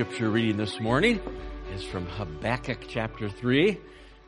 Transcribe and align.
scripture 0.00 0.30
reading 0.30 0.56
this 0.56 0.80
morning 0.80 1.20
is 1.74 1.84
from 1.84 2.06
Habakkuk 2.06 2.86
chapter 2.88 3.28
3, 3.28 3.78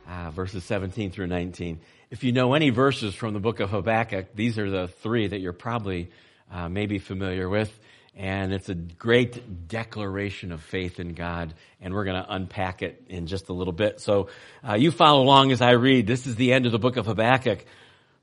uh, 0.07 0.29
verses 0.29 0.63
17 0.65 1.09
through 1.09 1.25
19. 1.25 1.79
If 2.11 2.23
you 2.23 2.31
know 2.31 2.53
any 2.53 2.69
verses 2.69 3.15
from 3.15 3.33
the 3.33 3.39
book 3.39 3.59
of 3.59 3.71
Habakkuk, 3.71 4.35
these 4.35 4.59
are 4.59 4.69
the 4.69 4.87
three 4.87 5.25
that 5.25 5.39
you're 5.39 5.51
probably 5.51 6.11
uh, 6.51 6.69
maybe 6.69 6.99
familiar 6.99 7.49
with. 7.49 7.75
And 8.15 8.53
it's 8.53 8.69
a 8.69 8.75
great 8.75 9.67
declaration 9.67 10.51
of 10.51 10.61
faith 10.61 10.99
in 10.99 11.15
God. 11.15 11.55
And 11.81 11.95
we're 11.95 12.05
going 12.05 12.23
to 12.23 12.31
unpack 12.31 12.83
it 12.83 13.05
in 13.09 13.25
just 13.25 13.49
a 13.49 13.53
little 13.53 13.73
bit. 13.73 13.99
So 13.99 14.29
uh, 14.63 14.75
you 14.75 14.91
follow 14.91 15.23
along 15.23 15.51
as 15.51 15.63
I 15.63 15.71
read. 15.71 16.05
This 16.05 16.27
is 16.27 16.35
the 16.35 16.53
end 16.53 16.67
of 16.67 16.71
the 16.71 16.77
book 16.77 16.97
of 16.97 17.07
Habakkuk. 17.07 17.65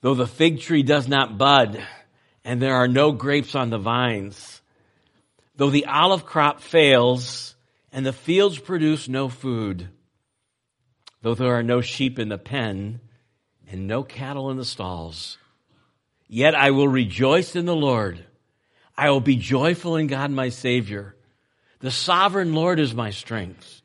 Though 0.02 0.15
the 0.15 0.29
fig 0.29 0.60
tree 0.60 0.85
does 0.85 1.09
not 1.09 1.37
bud, 1.37 1.85
and 2.45 2.62
there 2.62 2.77
are 2.77 2.87
no 2.87 3.10
grapes 3.10 3.57
on 3.57 3.71
the 3.71 3.79
vines, 3.79 4.59
Though 5.60 5.69
the 5.69 5.84
olive 5.84 6.24
crop 6.24 6.62
fails 6.62 7.55
and 7.92 8.06
the 8.06 8.14
fields 8.14 8.59
produce 8.59 9.10
no 9.10 9.28
food, 9.28 9.91
though 11.20 11.34
there 11.34 11.55
are 11.55 11.62
no 11.62 11.82
sheep 11.82 12.18
in 12.18 12.30
the 12.30 12.38
pen 12.38 13.01
and 13.70 13.87
no 13.87 14.02
cattle 14.02 14.51
in 14.51 14.56
the 14.56 14.65
stalls, 14.65 15.37
yet 16.27 16.54
I 16.54 16.70
will 16.70 16.88
rejoice 16.88 17.56
in 17.56 17.66
the 17.66 17.77
Lord. 17.77 18.24
I 18.96 19.10
will 19.10 19.20
be 19.20 19.37
joyful 19.37 19.96
in 19.96 20.06
God 20.06 20.30
my 20.30 20.48
Savior. 20.48 21.15
The 21.80 21.90
sovereign 21.90 22.54
Lord 22.54 22.80
is 22.80 22.95
my 22.95 23.10
strength. 23.10 23.82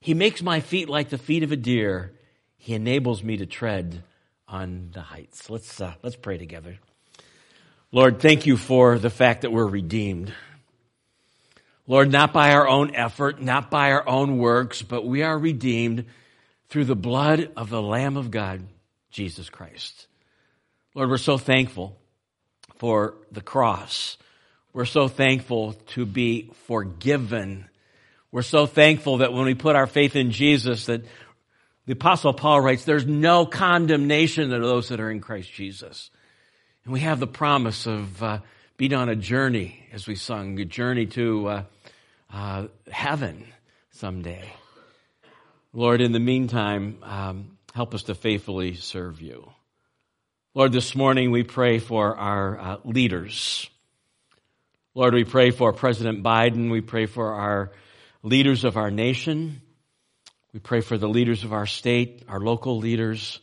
He 0.00 0.14
makes 0.14 0.42
my 0.42 0.58
feet 0.58 0.88
like 0.88 1.10
the 1.10 1.16
feet 1.16 1.44
of 1.44 1.52
a 1.52 1.56
deer. 1.56 2.12
He 2.56 2.74
enables 2.74 3.22
me 3.22 3.36
to 3.36 3.46
tread 3.46 4.02
on 4.48 4.90
the 4.92 5.02
heights. 5.02 5.48
Let's, 5.48 5.80
uh, 5.80 5.94
let's 6.02 6.16
pray 6.16 6.38
together. 6.38 6.80
Lord, 7.92 8.18
thank 8.18 8.46
you 8.46 8.56
for 8.56 8.98
the 8.98 9.10
fact 9.10 9.42
that 9.42 9.52
we're 9.52 9.64
redeemed. 9.64 10.34
Lord, 11.86 12.10
not 12.10 12.32
by 12.32 12.52
our 12.52 12.66
own 12.66 12.94
effort, 12.94 13.42
not 13.42 13.70
by 13.70 13.92
our 13.92 14.08
own 14.08 14.38
works, 14.38 14.82
but 14.82 15.04
we 15.04 15.22
are 15.22 15.38
redeemed 15.38 16.06
through 16.68 16.86
the 16.86 16.96
blood 16.96 17.50
of 17.56 17.68
the 17.68 17.82
Lamb 17.82 18.16
of 18.16 18.30
God, 18.30 18.62
Jesus 19.10 19.50
Christ. 19.50 20.06
Lord, 20.94 21.10
we're 21.10 21.18
so 21.18 21.36
thankful 21.36 21.98
for 22.76 23.14
the 23.30 23.42
cross. 23.42 24.16
We're 24.72 24.86
so 24.86 25.08
thankful 25.08 25.74
to 25.88 26.06
be 26.06 26.50
forgiven. 26.66 27.68
We're 28.32 28.42
so 28.42 28.66
thankful 28.66 29.18
that 29.18 29.32
when 29.32 29.44
we 29.44 29.54
put 29.54 29.76
our 29.76 29.86
faith 29.86 30.16
in 30.16 30.30
Jesus, 30.30 30.86
that 30.86 31.04
the 31.86 31.92
apostle 31.92 32.32
Paul 32.32 32.60
writes, 32.60 32.84
there's 32.84 33.06
no 33.06 33.44
condemnation 33.44 34.50
to 34.50 34.58
those 34.58 34.88
that 34.88 35.00
are 35.00 35.10
in 35.10 35.20
Christ 35.20 35.52
Jesus. 35.52 36.10
And 36.84 36.92
we 36.92 37.00
have 37.00 37.20
the 37.20 37.26
promise 37.26 37.86
of 37.86 38.22
uh, 38.22 38.38
being 38.76 38.94
on 38.94 39.08
a 39.08 39.16
journey, 39.16 39.86
as 39.92 40.06
we 40.06 40.16
sung, 40.16 40.58
a 40.58 40.64
journey 40.64 41.06
to 41.06 41.46
uh, 41.46 41.62
uh, 42.34 42.66
heaven 42.90 43.46
someday. 43.90 44.52
Lord, 45.72 46.00
in 46.00 46.10
the 46.10 46.18
meantime, 46.18 46.98
um, 47.04 47.58
help 47.72 47.94
us 47.94 48.04
to 48.04 48.14
faithfully 48.14 48.74
serve 48.74 49.22
you. 49.22 49.52
Lord, 50.52 50.72
this 50.72 50.96
morning 50.96 51.30
we 51.30 51.44
pray 51.44 51.78
for 51.78 52.16
our 52.16 52.58
uh, 52.58 52.76
leaders. 52.84 53.70
Lord, 54.94 55.14
we 55.14 55.22
pray 55.22 55.52
for 55.52 55.72
President 55.72 56.24
Biden. 56.24 56.70
We 56.70 56.80
pray 56.80 57.06
for 57.06 57.34
our 57.34 57.72
leaders 58.24 58.64
of 58.64 58.76
our 58.76 58.90
nation. 58.90 59.62
We 60.52 60.58
pray 60.58 60.80
for 60.80 60.98
the 60.98 61.08
leaders 61.08 61.44
of 61.44 61.52
our 61.52 61.66
state, 61.66 62.24
our 62.28 62.40
local 62.40 62.78
leaders. 62.78 63.38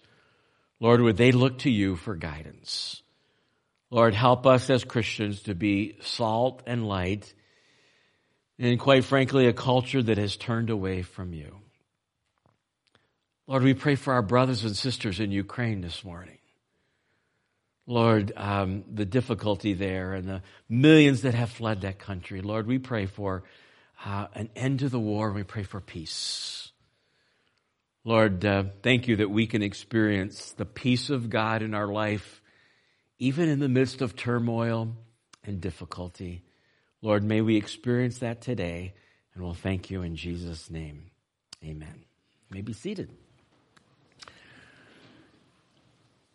Lord, 0.82 1.00
would 1.00 1.18
they 1.18 1.32
look 1.32 1.60
to 1.60 1.70
you 1.70 1.96
for 1.96 2.16
guidance? 2.16 3.02
Lord, 3.90 4.16
help 4.16 4.46
us 4.46 4.70
as 4.70 4.84
Christians 4.84 5.44
to 5.44 5.56
be 5.56 5.98
salt 6.02 6.64
and 6.68 6.86
light 6.86 7.34
and 8.62 8.80
quite 8.80 9.04
frankly, 9.04 9.48
a 9.48 9.54
culture 9.54 10.04
that 10.04 10.20
has 10.20 10.38
turned 10.38 10.70
away 10.70 11.02
from 11.02 11.34
you. 11.34 11.58
Lord, 13.48 13.64
we 13.64 13.74
pray 13.74 13.96
for 13.96 14.14
our 14.14 14.22
brothers 14.22 14.64
and 14.64 14.78
sisters 14.78 15.20
in 15.20 15.32
Ukraine 15.32 15.82
this 15.82 16.06
morning. 16.06 16.38
Lord, 17.88 18.32
um, 18.38 18.84
the 18.94 19.04
difficulty 19.06 19.74
there 19.74 20.14
and 20.14 20.30
the 20.30 20.44
millions 20.70 21.24
that 21.24 21.34
have 21.34 21.50
fled 21.50 21.82
that 21.82 21.98
country. 21.98 22.42
Lord, 22.42 22.68
we 22.68 22.78
pray 22.78 23.08
for 23.08 23.44
uh, 24.06 24.28
an 24.36 24.50
end 24.56 24.80
to 24.80 24.90
the 24.90 25.00
war 25.00 25.28
and 25.28 25.36
we 25.36 25.44
pray 25.44 25.64
for 25.64 25.82
peace. 25.82 26.72
Lord, 28.04 28.46
uh, 28.46 28.66
thank 28.84 29.08
you 29.08 29.16
that 29.18 29.32
we 29.32 29.48
can 29.48 29.64
experience 29.64 30.52
the 30.52 30.66
peace 30.66 31.10
of 31.10 31.32
God 31.32 31.64
in 31.64 31.74
our 31.74 31.88
life, 31.88 32.44
even 33.18 33.50
in 33.50 33.60
the 33.60 33.70
midst 33.70 34.04
of 34.04 34.16
turmoil 34.16 34.96
and 35.44 35.60
difficulty. 35.60 36.44
Lord, 37.04 37.24
may 37.24 37.42
we 37.42 37.56
experience 37.56 38.20
that 38.20 38.42
today, 38.42 38.94
and 39.34 39.44
we'll 39.44 39.56
thank 39.56 39.90
you 39.90 40.04
in 40.04 40.16
Jesus' 40.16 40.70
name. 40.70 41.10
Amen. 41.64 41.96
You 41.96 42.56
may 42.56 42.62
be 42.62 42.74
seated. 42.74 43.10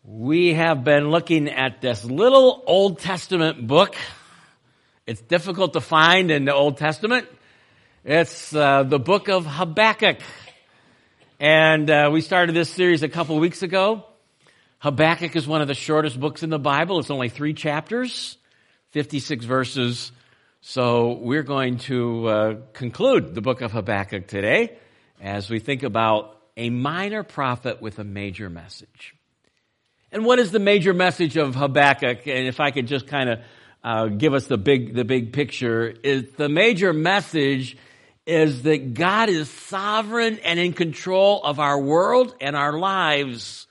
We 0.03 0.55
have 0.55 0.83
been 0.83 1.09
looking 1.13 1.49
at 1.49 1.81
this 1.81 2.05
little 2.05 2.65
Old 2.67 2.99
Testament 2.99 3.65
book. 3.69 3.95
It's 5.07 5.21
difficult 5.21 5.75
to 5.75 5.81
find 5.81 6.33
in 6.33 6.47
the 6.47 6.55
Old 6.55 6.79
Testament. 6.79 7.29
It's 8.05 8.53
uh, 8.53 8.83
the 8.83 8.99
book 8.99 9.29
of 9.29 9.47
Habakkuk. 9.47 10.19
And 11.39 11.89
uh, 11.89 12.11
we 12.13 12.23
started 12.23 12.57
this 12.57 12.71
series 12.71 13.05
a 13.05 13.09
couple 13.09 13.39
weeks 13.39 13.63
ago. 13.63 14.05
Habakkuk 14.81 15.37
is 15.37 15.47
one 15.47 15.61
of 15.61 15.69
the 15.69 15.75
shortest 15.75 16.19
books 16.19 16.43
in 16.43 16.51
the 16.51 16.59
Bible. 16.59 16.99
It's 16.99 17.11
only 17.11 17.29
three 17.29 17.55
chapters, 17.55 18.37
56 18.91 19.45
verses. 19.45 20.11
So 20.69 21.13
we're 21.13 21.45
going 21.45 21.79
to 21.79 22.27
uh, 22.27 22.55
conclude 22.73 23.37
the 23.37 23.41
book 23.41 23.61
of 23.61 23.71
Habakkuk 23.71 24.27
today 24.27 24.77
as 25.21 25.49
we 25.49 25.61
think 25.61 25.85
about 25.85 26.43
a 26.57 26.71
minor 26.71 27.23
prophet 27.23 27.81
with 27.81 28.01
a 28.01 28.05
major 28.05 28.51
message. 28.51 29.15
And 30.11 30.25
what 30.25 30.41
is 30.41 30.51
the 30.51 30.59
major 30.59 30.93
message 30.93 31.37
of 31.37 31.55
Habakkuk? 31.55 32.27
And 32.27 32.49
if 32.49 32.59
I 32.59 32.73
could 32.73 32.89
just 32.89 33.07
kind 33.07 33.31
of 33.31 33.39
uh, 33.85 34.07
give 34.09 34.35
us 34.35 34.49
the 34.49 34.59
big 34.59 34.93
the 34.93 35.05
big 35.05 35.33
picture, 35.33 35.95
is 36.03 36.33
the 36.33 36.49
major 36.49 36.93
message 36.93 37.77
is 38.27 38.65
that 38.65 38.93
God 38.93 39.29
is 39.29 39.49
sovereign 39.49 40.41
and 40.41 40.59
in 40.59 40.73
control 40.73 41.45
of 41.45 41.61
our 41.61 41.81
world 41.81 42.35
and 42.41 42.57
our 42.57 42.77
lives, 42.77 43.69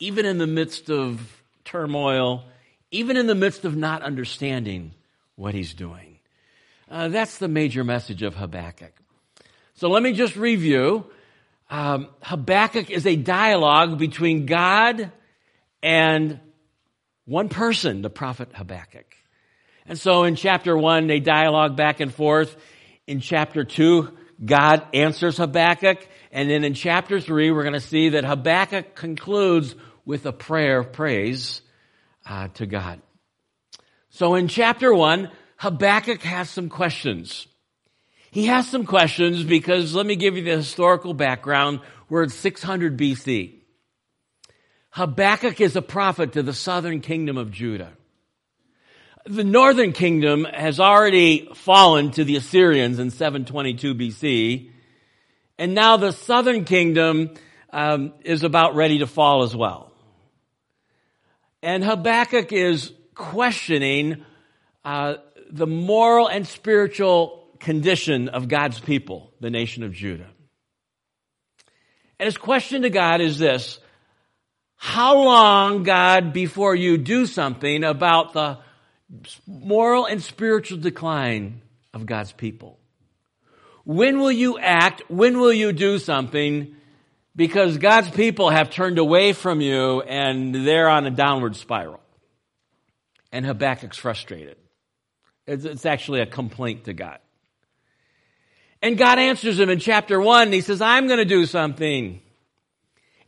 even 0.00 0.26
in 0.26 0.38
the 0.38 0.48
midst 0.48 0.90
of 0.90 1.44
turmoil, 1.64 2.42
even 2.90 3.16
in 3.16 3.28
the 3.28 3.36
midst 3.36 3.64
of 3.64 3.76
not 3.76 4.02
understanding 4.02 4.94
what 5.36 5.54
He's 5.54 5.74
doing. 5.74 6.13
Uh, 6.94 7.08
that's 7.08 7.38
the 7.38 7.48
major 7.48 7.82
message 7.82 8.22
of 8.22 8.36
Habakkuk. 8.36 8.92
So 9.74 9.88
let 9.88 10.00
me 10.00 10.12
just 10.12 10.36
review. 10.36 11.04
Um, 11.68 12.06
Habakkuk 12.22 12.88
is 12.88 13.04
a 13.04 13.16
dialogue 13.16 13.98
between 13.98 14.46
God 14.46 15.10
and 15.82 16.38
one 17.24 17.48
person, 17.48 18.00
the 18.00 18.10
prophet 18.10 18.50
Habakkuk. 18.54 19.06
And 19.86 19.98
so 19.98 20.22
in 20.22 20.36
chapter 20.36 20.78
one, 20.78 21.08
they 21.08 21.18
dialogue 21.18 21.74
back 21.74 21.98
and 21.98 22.14
forth. 22.14 22.54
In 23.08 23.18
chapter 23.18 23.64
two, 23.64 24.16
God 24.44 24.86
answers 24.94 25.38
Habakkuk. 25.38 26.06
And 26.30 26.48
then 26.48 26.62
in 26.62 26.74
chapter 26.74 27.18
three, 27.18 27.50
we're 27.50 27.64
going 27.64 27.72
to 27.72 27.80
see 27.80 28.10
that 28.10 28.24
Habakkuk 28.24 28.94
concludes 28.94 29.74
with 30.04 30.26
a 30.26 30.32
prayer 30.32 30.78
of 30.78 30.92
praise 30.92 31.60
uh, 32.24 32.46
to 32.54 32.66
God. 32.66 33.02
So 34.10 34.36
in 34.36 34.46
chapter 34.46 34.94
one, 34.94 35.32
Habakkuk 35.64 36.20
has 36.24 36.50
some 36.50 36.68
questions. 36.68 37.46
He 38.30 38.44
has 38.48 38.68
some 38.68 38.84
questions 38.84 39.44
because 39.44 39.94
let 39.94 40.04
me 40.04 40.14
give 40.14 40.36
you 40.36 40.44
the 40.44 40.58
historical 40.58 41.14
background. 41.14 41.80
We're 42.10 42.24
at 42.24 42.32
600 42.32 42.98
BC. 42.98 43.54
Habakkuk 44.90 45.62
is 45.62 45.74
a 45.74 45.80
prophet 45.80 46.34
to 46.34 46.42
the 46.42 46.52
southern 46.52 47.00
kingdom 47.00 47.38
of 47.38 47.50
Judah. 47.50 47.92
The 49.24 49.42
northern 49.42 49.94
kingdom 49.94 50.44
has 50.44 50.80
already 50.80 51.48
fallen 51.54 52.10
to 52.10 52.24
the 52.24 52.36
Assyrians 52.36 52.98
in 52.98 53.10
722 53.10 53.94
BC, 53.94 54.70
and 55.56 55.74
now 55.74 55.96
the 55.96 56.12
southern 56.12 56.66
kingdom 56.66 57.30
um, 57.72 58.12
is 58.22 58.42
about 58.42 58.74
ready 58.74 58.98
to 58.98 59.06
fall 59.06 59.44
as 59.44 59.56
well. 59.56 59.92
And 61.62 61.82
Habakkuk 61.82 62.52
is 62.52 62.92
questioning 63.14 64.26
uh, 64.84 65.14
the 65.54 65.66
moral 65.68 66.26
and 66.26 66.46
spiritual 66.46 67.46
condition 67.60 68.28
of 68.28 68.48
God's 68.48 68.80
people, 68.80 69.32
the 69.40 69.50
nation 69.50 69.84
of 69.84 69.92
Judah. 69.92 70.26
And 72.18 72.26
his 72.26 72.36
question 72.36 72.82
to 72.82 72.90
God 72.90 73.20
is 73.20 73.38
this 73.38 73.78
How 74.76 75.22
long, 75.22 75.84
God, 75.84 76.32
before 76.32 76.74
you 76.74 76.98
do 76.98 77.24
something 77.24 77.84
about 77.84 78.32
the 78.32 78.58
moral 79.46 80.06
and 80.06 80.20
spiritual 80.20 80.78
decline 80.78 81.62
of 81.92 82.04
God's 82.04 82.32
people? 82.32 82.80
When 83.84 84.18
will 84.18 84.32
you 84.32 84.58
act? 84.58 85.02
When 85.08 85.38
will 85.38 85.52
you 85.52 85.72
do 85.72 86.00
something? 86.00 86.74
Because 87.36 87.78
God's 87.78 88.10
people 88.10 88.50
have 88.50 88.70
turned 88.70 88.98
away 88.98 89.32
from 89.32 89.60
you 89.60 90.02
and 90.02 90.52
they're 90.66 90.88
on 90.88 91.06
a 91.06 91.10
downward 91.10 91.54
spiral. 91.54 92.00
And 93.30 93.44
Habakkuk's 93.44 93.98
frustrated. 93.98 94.56
It's, 95.46 95.64
it's 95.64 95.86
actually 95.86 96.20
a 96.20 96.26
complaint 96.26 96.84
to 96.84 96.92
God. 96.92 97.18
And 98.82 98.98
God 98.98 99.18
answers 99.18 99.58
him 99.58 99.70
in 99.70 99.78
chapter 99.78 100.20
one. 100.20 100.52
He 100.52 100.60
says, 100.60 100.80
I'm 100.80 101.06
going 101.06 101.18
to 101.18 101.24
do 101.24 101.46
something. 101.46 102.20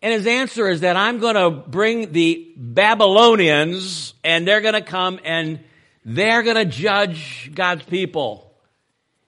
And 0.02 0.12
his 0.12 0.26
answer 0.26 0.68
is 0.68 0.82
that 0.82 0.96
I'm 0.96 1.18
going 1.18 1.34
to 1.34 1.50
bring 1.50 2.12
the 2.12 2.52
Babylonians 2.56 4.14
and 4.22 4.46
they're 4.46 4.60
going 4.60 4.74
to 4.74 4.82
come 4.82 5.18
and 5.24 5.60
they're 6.04 6.42
going 6.42 6.56
to 6.56 6.66
judge 6.66 7.50
God's 7.54 7.84
people. 7.84 8.54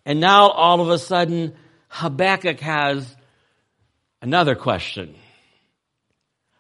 And 0.04 0.20
now 0.20 0.50
all 0.50 0.80
of 0.80 0.88
a 0.90 0.98
sudden, 0.98 1.54
Habakkuk 1.88 2.60
has 2.60 3.16
another 4.20 4.54
question. 4.54 5.14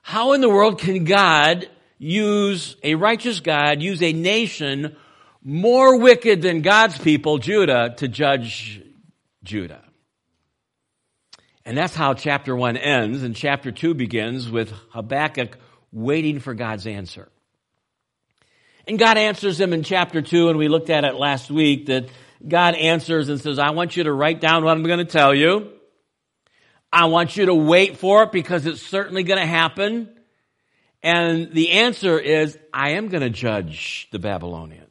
How 0.02 0.32
in 0.32 0.40
the 0.40 0.48
world 0.48 0.80
can 0.80 1.04
God 1.04 1.68
use, 1.98 2.76
a 2.82 2.94
righteous 2.94 3.40
God, 3.40 3.82
use 3.82 4.02
a 4.02 4.12
nation 4.12 4.96
more 5.48 5.98
wicked 5.98 6.42
than 6.42 6.60
God's 6.60 6.98
people, 6.98 7.38
Judah, 7.38 7.94
to 7.96 8.06
judge 8.06 8.82
Judah? 9.42 9.82
And 11.64 11.76
that's 11.76 11.94
how 11.94 12.12
chapter 12.12 12.54
one 12.54 12.76
ends, 12.76 13.22
and 13.22 13.34
chapter 13.34 13.72
two 13.72 13.94
begins 13.94 14.50
with 14.50 14.70
Habakkuk 14.90 15.56
waiting 15.90 16.38
for 16.38 16.52
God's 16.52 16.86
answer. 16.86 17.30
And 18.86 18.98
God 18.98 19.16
answers 19.16 19.58
him 19.58 19.72
in 19.72 19.84
chapter 19.84 20.20
two, 20.20 20.50
and 20.50 20.58
we 20.58 20.68
looked 20.68 20.90
at 20.90 21.04
it 21.04 21.14
last 21.14 21.50
week 21.50 21.86
that 21.86 22.10
God 22.46 22.74
answers 22.74 23.30
and 23.30 23.40
says, 23.40 23.58
I 23.58 23.70
want 23.70 23.96
you 23.96 24.04
to 24.04 24.12
write 24.12 24.42
down 24.42 24.64
what 24.64 24.76
I'm 24.76 24.82
going 24.82 24.98
to 24.98 25.04
tell 25.06 25.34
you. 25.34 25.72
I 26.92 27.06
want 27.06 27.38
you 27.38 27.46
to 27.46 27.54
wait 27.54 27.96
for 27.96 28.24
it 28.24 28.32
because 28.32 28.66
it's 28.66 28.82
certainly 28.82 29.22
going 29.22 29.40
to 29.40 29.46
happen. 29.46 30.10
And 31.02 31.52
the 31.52 31.70
answer 31.70 32.18
is, 32.18 32.58
I 32.72 32.90
am 32.90 33.08
going 33.08 33.22
to 33.22 33.30
judge 33.30 34.08
the 34.12 34.18
Babylonians. 34.18 34.87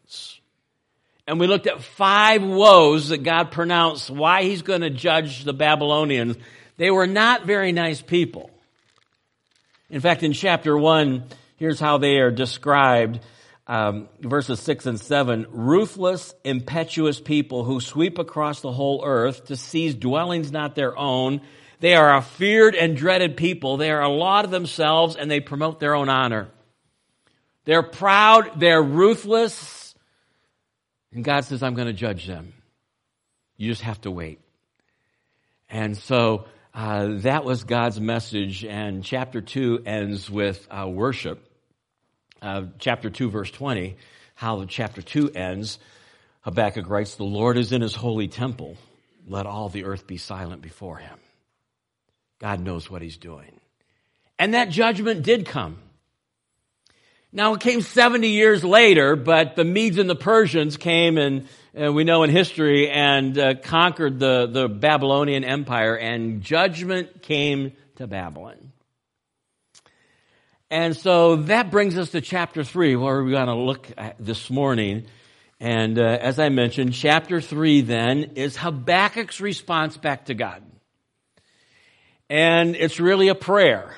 And 1.28 1.42
we 1.42 1.48
looked 1.48 1.68
at 1.68 1.84
five 1.84 2.42
woes 2.42 3.10
that 3.10 3.24
God 3.24 3.52
pronounced 3.52 4.10
why 4.10 4.44
he's 4.44 4.62
going 4.62 4.82
to 4.82 4.90
judge 4.90 5.44
the 5.44 5.54
Babylonians. 5.54 6.38
They 6.78 6.90
were 6.90 7.08
not 7.08 7.46
very 7.46 7.74
nice 7.74 8.02
people. 8.02 8.50
In 9.90 10.00
fact, 10.00 10.24
in 10.24 10.32
chapter 10.32 10.78
1, 10.78 11.26
here's 11.58 11.82
how 11.82 11.98
they 11.98 12.18
are 12.20 12.32
described. 12.32 13.20
Um, 13.70 14.08
verses 14.22 14.62
6 14.62 14.86
and 14.86 15.00
7 15.00 15.48
ruthless, 15.50 16.34
impetuous 16.46 17.20
people 17.20 17.66
who 17.66 17.82
sweep 17.82 18.18
across 18.18 18.62
the 18.62 18.72
whole 18.72 19.04
earth 19.04 19.48
to 19.48 19.58
seize 19.58 19.94
dwellings 19.94 20.54
not 20.54 20.76
their 20.76 20.98
own. 20.98 21.42
They 21.82 21.94
are 21.96 22.16
a 22.16 22.22
feared 22.22 22.76
and 22.76 22.96
dreaded 22.96 23.36
people. 23.36 23.76
They 23.76 23.92
are 23.92 24.02
a 24.02 24.10
law 24.10 24.40
of 24.40 24.52
themselves 24.52 25.18
and 25.18 25.30
they 25.30 25.42
promote 25.42 25.82
their 25.82 25.96
own 25.96 26.08
honor. 26.08 26.48
They're 27.66 27.84
proud, 27.84 28.58
they're 28.62 28.82
ruthless, 28.82 29.87
and 31.14 31.24
God 31.24 31.46
says, 31.46 31.64
I'm 31.64 31.74
going 31.74 31.88
to 31.88 31.94
judge 31.94 32.26
them. 32.26 32.54
You 33.56 33.70
just 33.70 33.82
have 33.82 34.02
to 34.02 34.12
wait. 34.12 34.40
And 35.70 35.98
so 35.98 36.46
uh, 36.74 37.08
that 37.22 37.44
was 37.44 37.64
God's 37.64 38.00
message, 38.00 38.64
and 38.64 39.04
chapter 39.04 39.42
2 39.42 39.84
ends 39.86 40.30
with 40.30 40.68
uh, 40.70 40.88
worship. 40.88 41.44
Uh, 42.42 42.66
chapter 42.78 43.10
2, 43.10 43.32
verse 43.32 43.50
20, 43.50 43.98
how 44.36 44.64
chapter 44.66 45.02
2 45.02 45.32
ends, 45.32 45.80
Habakkuk 46.42 46.88
writes, 46.88 47.16
The 47.16 47.24
Lord 47.24 47.58
is 47.58 47.72
in 47.72 47.82
his 47.82 47.96
holy 47.96 48.28
temple. 48.28 48.78
Let 49.28 49.48
all 49.48 49.70
the 49.70 49.86
earth 49.86 50.06
be 50.06 50.18
silent 50.18 50.62
before 50.62 50.98
him. 50.98 51.18
God 52.40 52.60
knows 52.62 52.90
what 52.90 53.02
he's 53.02 53.18
doing. 53.18 53.60
And 54.38 54.54
that 54.54 54.70
judgment 54.70 55.24
did 55.24 55.48
come. 55.48 55.80
Now 57.34 57.54
it 57.54 57.60
came 57.60 57.82
70 57.82 58.30
years 58.30 58.64
later, 58.64 59.18
but 59.18 59.56
the 59.56 59.66
Medes 59.66 59.98
and 59.98 60.10
the 60.10 60.16
Persians 60.16 60.78
came 60.78 61.18
and 61.18 61.48
uh, 61.80 61.92
we 61.92 62.06
know 62.06 62.24
in 62.24 62.30
history 62.30 62.90
and 62.90 63.38
uh, 63.38 63.56
conquered 63.56 64.18
the, 64.18 64.48
the 64.48 64.70
Babylonian 64.70 65.44
Empire 65.44 65.96
and 65.96 66.42
judgment 66.42 67.22
came 67.22 67.74
to 67.98 68.08
Babylon. 68.08 68.72
And 70.70 70.96
so 70.96 71.36
that 71.36 71.70
brings 71.70 71.98
us 71.98 72.12
to 72.12 72.22
chapter 72.22 72.64
3 72.64 72.96
where 72.96 73.22
we're 73.22 73.32
going 73.32 73.48
to 73.48 73.56
look 73.56 73.90
this 74.20 74.50
morning. 74.50 75.06
And 75.60 76.00
uh, 76.00 76.04
as 76.04 76.40
I 76.40 76.50
mentioned, 76.50 76.94
chapter 76.94 77.42
3 77.42 77.82
then 77.82 78.24
is 78.36 78.56
Habakkuk's 78.56 79.42
response 79.42 79.98
back 79.98 80.26
to 80.26 80.34
God. 80.34 80.64
And 82.30 82.76
it's 82.76 83.00
really 83.00 83.28
a 83.28 83.36
prayer. 83.36 83.96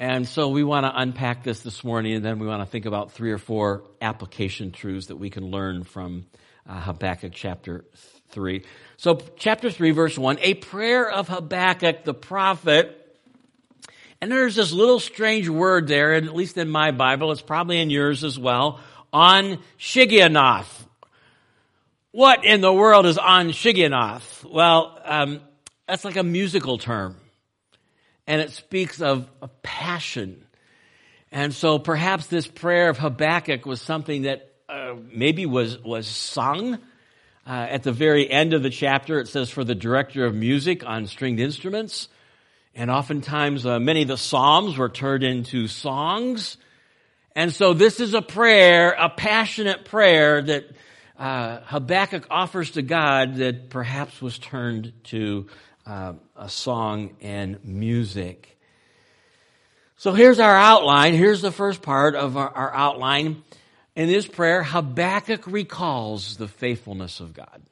And 0.00 0.28
so 0.28 0.50
we 0.50 0.62
want 0.62 0.86
to 0.86 0.92
unpack 0.94 1.42
this 1.42 1.60
this 1.60 1.82
morning, 1.82 2.14
and 2.14 2.24
then 2.24 2.38
we 2.38 2.46
want 2.46 2.62
to 2.62 2.66
think 2.66 2.86
about 2.86 3.10
three 3.12 3.32
or 3.32 3.38
four 3.38 3.82
application 4.00 4.70
truths 4.70 5.06
that 5.06 5.16
we 5.16 5.28
can 5.28 5.50
learn 5.50 5.82
from 5.82 6.26
uh, 6.68 6.80
Habakkuk 6.80 7.32
chapter 7.34 7.84
3. 8.28 8.62
So, 8.96 9.20
chapter 9.36 9.72
3, 9.72 9.90
verse 9.90 10.16
1, 10.16 10.38
a 10.40 10.54
prayer 10.54 11.10
of 11.10 11.26
Habakkuk 11.26 12.04
the 12.04 12.14
prophet. 12.14 12.94
And 14.20 14.30
there's 14.30 14.54
this 14.54 14.70
little 14.70 15.00
strange 15.00 15.48
word 15.48 15.88
there, 15.88 16.12
and 16.14 16.28
at 16.28 16.34
least 16.34 16.58
in 16.58 16.68
my 16.68 16.92
Bible, 16.92 17.32
it's 17.32 17.42
probably 17.42 17.80
in 17.80 17.90
yours 17.90 18.22
as 18.22 18.38
well, 18.38 18.78
on 19.12 19.58
Shigionoth. 19.80 20.86
What 22.12 22.44
in 22.44 22.60
the 22.60 22.72
world 22.72 23.04
is 23.04 23.18
on 23.18 23.48
Shigionoth? 23.48 24.44
Well, 24.48 24.96
um, 25.04 25.40
that's 25.88 26.04
like 26.04 26.16
a 26.16 26.22
musical 26.22 26.78
term 26.78 27.16
and 28.28 28.42
it 28.42 28.50
speaks 28.52 29.00
of 29.00 29.26
a 29.40 29.48
passion. 29.62 30.44
And 31.32 31.52
so 31.52 31.78
perhaps 31.78 32.26
this 32.26 32.46
prayer 32.46 32.90
of 32.90 32.98
Habakkuk 32.98 33.64
was 33.64 33.80
something 33.80 34.22
that 34.22 34.52
uh, 34.68 34.96
maybe 35.10 35.46
was, 35.46 35.78
was 35.78 36.06
sung. 36.06 36.74
Uh, 37.46 37.66
at 37.70 37.82
the 37.82 37.92
very 37.92 38.30
end 38.30 38.52
of 38.52 38.62
the 38.62 38.68
chapter, 38.68 39.18
it 39.18 39.28
says, 39.28 39.48
for 39.48 39.64
the 39.64 39.74
director 39.74 40.26
of 40.26 40.34
music 40.34 40.86
on 40.86 41.06
stringed 41.06 41.40
instruments. 41.40 42.08
And 42.74 42.90
oftentimes, 42.90 43.64
uh, 43.64 43.80
many 43.80 44.02
of 44.02 44.08
the 44.08 44.18
Psalms 44.18 44.76
were 44.76 44.90
turned 44.90 45.24
into 45.24 45.66
songs. 45.66 46.58
And 47.34 47.50
so 47.50 47.72
this 47.72 47.98
is 47.98 48.12
a 48.12 48.20
prayer, 48.20 48.90
a 48.90 49.08
passionate 49.08 49.86
prayer 49.86 50.42
that 50.42 50.64
uh, 51.18 51.60
Habakkuk 51.64 52.26
offers 52.30 52.72
to 52.72 52.82
God 52.82 53.36
that 53.36 53.70
perhaps 53.70 54.20
was 54.20 54.38
turned 54.38 54.92
to 55.04 55.46
uh, 55.86 56.12
song 56.46 57.16
and 57.20 57.64
music. 57.64 58.58
So 59.96 60.12
here's 60.12 60.38
our 60.38 60.56
outline. 60.56 61.14
Here's 61.14 61.42
the 61.42 61.50
first 61.50 61.82
part 61.82 62.14
of 62.14 62.36
our, 62.36 62.48
our 62.48 62.74
outline. 62.74 63.42
In 63.96 64.08
this 64.08 64.28
prayer, 64.28 64.62
Habakkuk 64.62 65.46
recalls 65.46 66.36
the 66.36 66.46
faithfulness 66.46 67.18
of 67.18 67.34
God. 67.34 67.62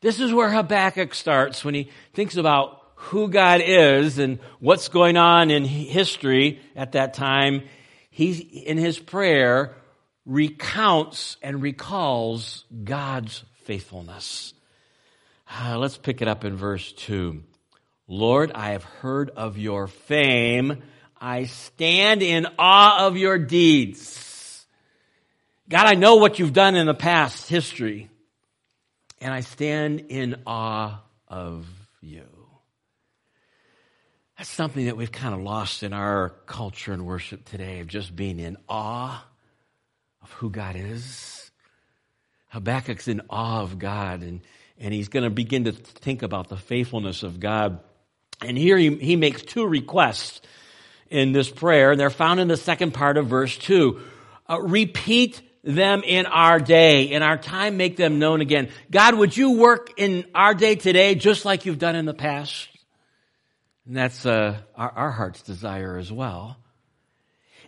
This 0.00 0.18
is 0.18 0.32
where 0.32 0.48
Habakkuk 0.48 1.14
starts 1.14 1.62
when 1.62 1.74
he 1.74 1.90
thinks 2.14 2.36
about 2.36 2.80
who 2.94 3.28
God 3.28 3.60
is 3.62 4.18
and 4.18 4.38
what's 4.60 4.88
going 4.88 5.16
on 5.16 5.50
in 5.50 5.64
history 5.64 6.60
at 6.74 6.92
that 6.92 7.12
time. 7.14 7.64
He, 8.10 8.32
in 8.32 8.78
his 8.78 8.98
prayer, 8.98 9.74
recounts 10.24 11.36
and 11.42 11.60
recalls 11.60 12.64
God's 12.84 13.44
faithfulness. 13.64 14.54
Uh, 15.52 15.76
let's 15.78 15.96
pick 15.96 16.22
it 16.22 16.28
up 16.28 16.44
in 16.44 16.56
verse 16.56 16.92
2. 16.92 17.42
Lord, 18.06 18.52
I 18.54 18.70
have 18.70 18.84
heard 18.84 19.30
of 19.30 19.58
your 19.58 19.88
fame. 19.88 20.82
I 21.20 21.44
stand 21.44 22.22
in 22.22 22.46
awe 22.56 23.06
of 23.06 23.16
your 23.16 23.36
deeds. 23.36 24.64
God, 25.68 25.86
I 25.86 25.94
know 25.94 26.16
what 26.16 26.38
you've 26.38 26.52
done 26.52 26.76
in 26.76 26.86
the 26.86 26.94
past 26.94 27.48
history, 27.48 28.08
and 29.20 29.34
I 29.34 29.40
stand 29.40 30.06
in 30.08 30.42
awe 30.46 31.00
of 31.26 31.66
you. 32.00 32.26
That's 34.38 34.48
something 34.48 34.86
that 34.86 34.96
we've 34.96 35.12
kind 35.12 35.34
of 35.34 35.40
lost 35.40 35.82
in 35.82 35.92
our 35.92 36.30
culture 36.46 36.92
and 36.92 37.04
worship 37.04 37.44
today 37.44 37.80
of 37.80 37.88
just 37.88 38.14
being 38.14 38.38
in 38.38 38.56
awe 38.68 39.24
of 40.22 40.32
who 40.32 40.48
God 40.48 40.76
is. 40.76 41.50
Habakkuk's 42.48 43.08
in 43.08 43.20
awe 43.28 43.62
of 43.62 43.78
God 43.78 44.22
and 44.22 44.40
and 44.80 44.94
he's 44.94 45.08
going 45.08 45.24
to 45.24 45.30
begin 45.30 45.64
to 45.64 45.72
think 45.72 46.22
about 46.22 46.48
the 46.48 46.56
faithfulness 46.56 47.22
of 47.22 47.38
God. 47.38 47.80
And 48.40 48.56
here 48.56 48.78
he, 48.78 48.96
he 48.96 49.16
makes 49.16 49.42
two 49.42 49.66
requests 49.66 50.40
in 51.10 51.32
this 51.32 51.50
prayer, 51.50 51.92
and 51.92 52.00
they're 52.00 52.08
found 52.08 52.40
in 52.40 52.48
the 52.48 52.56
second 52.56 52.94
part 52.94 53.18
of 53.18 53.26
verse 53.26 53.56
2. 53.58 54.00
Uh, 54.48 54.60
repeat 54.60 55.42
them 55.62 56.02
in 56.02 56.24
our 56.24 56.58
day, 56.58 57.04
in 57.04 57.22
our 57.22 57.36
time, 57.36 57.76
make 57.76 57.96
them 57.96 58.18
known 58.18 58.40
again. 58.40 58.70
God, 58.90 59.14
would 59.14 59.36
you 59.36 59.58
work 59.58 59.92
in 59.98 60.24
our 60.34 60.54
day 60.54 60.76
today 60.76 61.14
just 61.14 61.44
like 61.44 61.66
you've 61.66 61.78
done 61.78 61.94
in 61.94 62.06
the 62.06 62.14
past? 62.14 62.68
And 63.86 63.96
that's 63.96 64.24
uh, 64.24 64.56
our, 64.74 64.90
our 64.90 65.10
heart's 65.10 65.42
desire 65.42 65.98
as 65.98 66.10
well. 66.10 66.56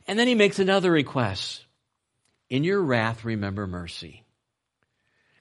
And 0.06 0.18
then 0.18 0.26
he 0.26 0.34
makes 0.34 0.58
another 0.58 0.90
request. 0.90 1.64
In 2.48 2.64
your 2.64 2.82
wrath, 2.82 3.24
remember 3.24 3.66
mercy. 3.66 4.24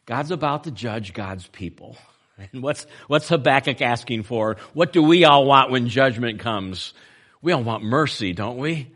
God's 0.06 0.32
about 0.32 0.66
to 0.66 0.72
judge 0.72 1.14
God's 1.14 1.48
people. 1.48 1.98
And 2.54 2.64
what's, 2.64 2.88
what's 3.06 3.30
Habakkuk 3.30 3.84
asking 3.84 4.24
for? 4.24 4.58
What 4.74 4.94
do 4.94 5.04
we 5.04 5.26
all 5.26 5.46
want 5.46 5.70
when 5.70 5.90
judgment 5.90 6.40
comes? 6.40 6.96
We 7.40 7.52
all 7.52 7.62
want 7.62 7.84
mercy, 7.84 8.34
don't 8.34 8.58
we? 8.58 8.90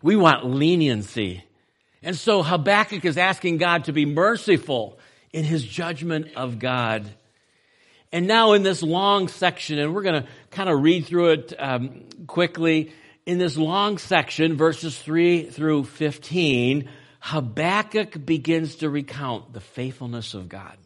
We 0.00 0.16
want 0.16 0.46
leniency. 0.46 1.44
And 2.02 2.16
so 2.16 2.42
Habakkuk 2.42 3.04
is 3.04 3.18
asking 3.18 3.58
God 3.58 3.84
to 3.84 3.92
be 3.92 4.06
merciful 4.06 4.98
in 5.32 5.44
his 5.44 5.62
judgment 5.62 6.28
of 6.36 6.58
God. 6.58 7.04
And 8.12 8.26
now 8.26 8.52
in 8.52 8.62
this 8.62 8.82
long 8.82 9.28
section, 9.28 9.78
and 9.78 9.94
we're 9.94 10.02
going 10.02 10.22
to 10.22 10.28
kind 10.50 10.70
of 10.70 10.82
read 10.82 11.06
through 11.06 11.32
it 11.32 11.52
um, 11.58 12.04
quickly. 12.26 12.92
In 13.26 13.38
this 13.38 13.56
long 13.56 13.98
section, 13.98 14.56
verses 14.56 14.96
3 14.96 15.50
through 15.50 15.84
15, 15.84 16.88
Habakkuk 17.26 18.24
begins 18.24 18.76
to 18.76 18.88
recount 18.88 19.52
the 19.52 19.60
faithfulness 19.60 20.34
of 20.34 20.48
God. 20.48 20.76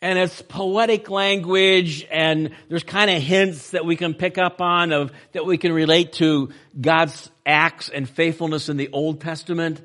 And 0.00 0.16
it's 0.16 0.40
poetic 0.40 1.10
language 1.10 2.06
and 2.12 2.50
there's 2.68 2.84
kind 2.84 3.10
of 3.10 3.20
hints 3.20 3.70
that 3.70 3.84
we 3.84 3.96
can 3.96 4.14
pick 4.14 4.38
up 4.38 4.60
on 4.60 4.92
of, 4.92 5.10
that 5.32 5.44
we 5.44 5.58
can 5.58 5.72
relate 5.72 6.12
to 6.14 6.50
God's 6.80 7.28
acts 7.44 7.88
and 7.88 8.08
faithfulness 8.08 8.68
in 8.68 8.76
the 8.76 8.88
Old 8.92 9.20
Testament. 9.20 9.82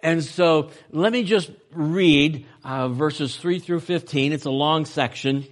And 0.00 0.24
so 0.24 0.70
let 0.90 1.12
me 1.12 1.24
just 1.24 1.50
read 1.70 2.46
uh, 2.64 2.88
verses 2.88 3.36
3 3.36 3.58
through 3.58 3.80
15. 3.80 4.32
It's 4.32 4.46
a 4.46 4.50
long 4.50 4.86
section, 4.86 5.44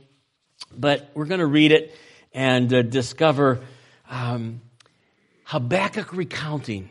but 0.75 1.11
we're 1.13 1.27
going 1.27 1.41
to 1.41 1.47
read 1.47 1.73
it 1.73 1.95
and 2.33 2.73
uh, 2.73 2.81
discover 2.81 3.61
um, 4.09 4.63
Habakkuk 5.45 6.15
recounting 6.15 6.89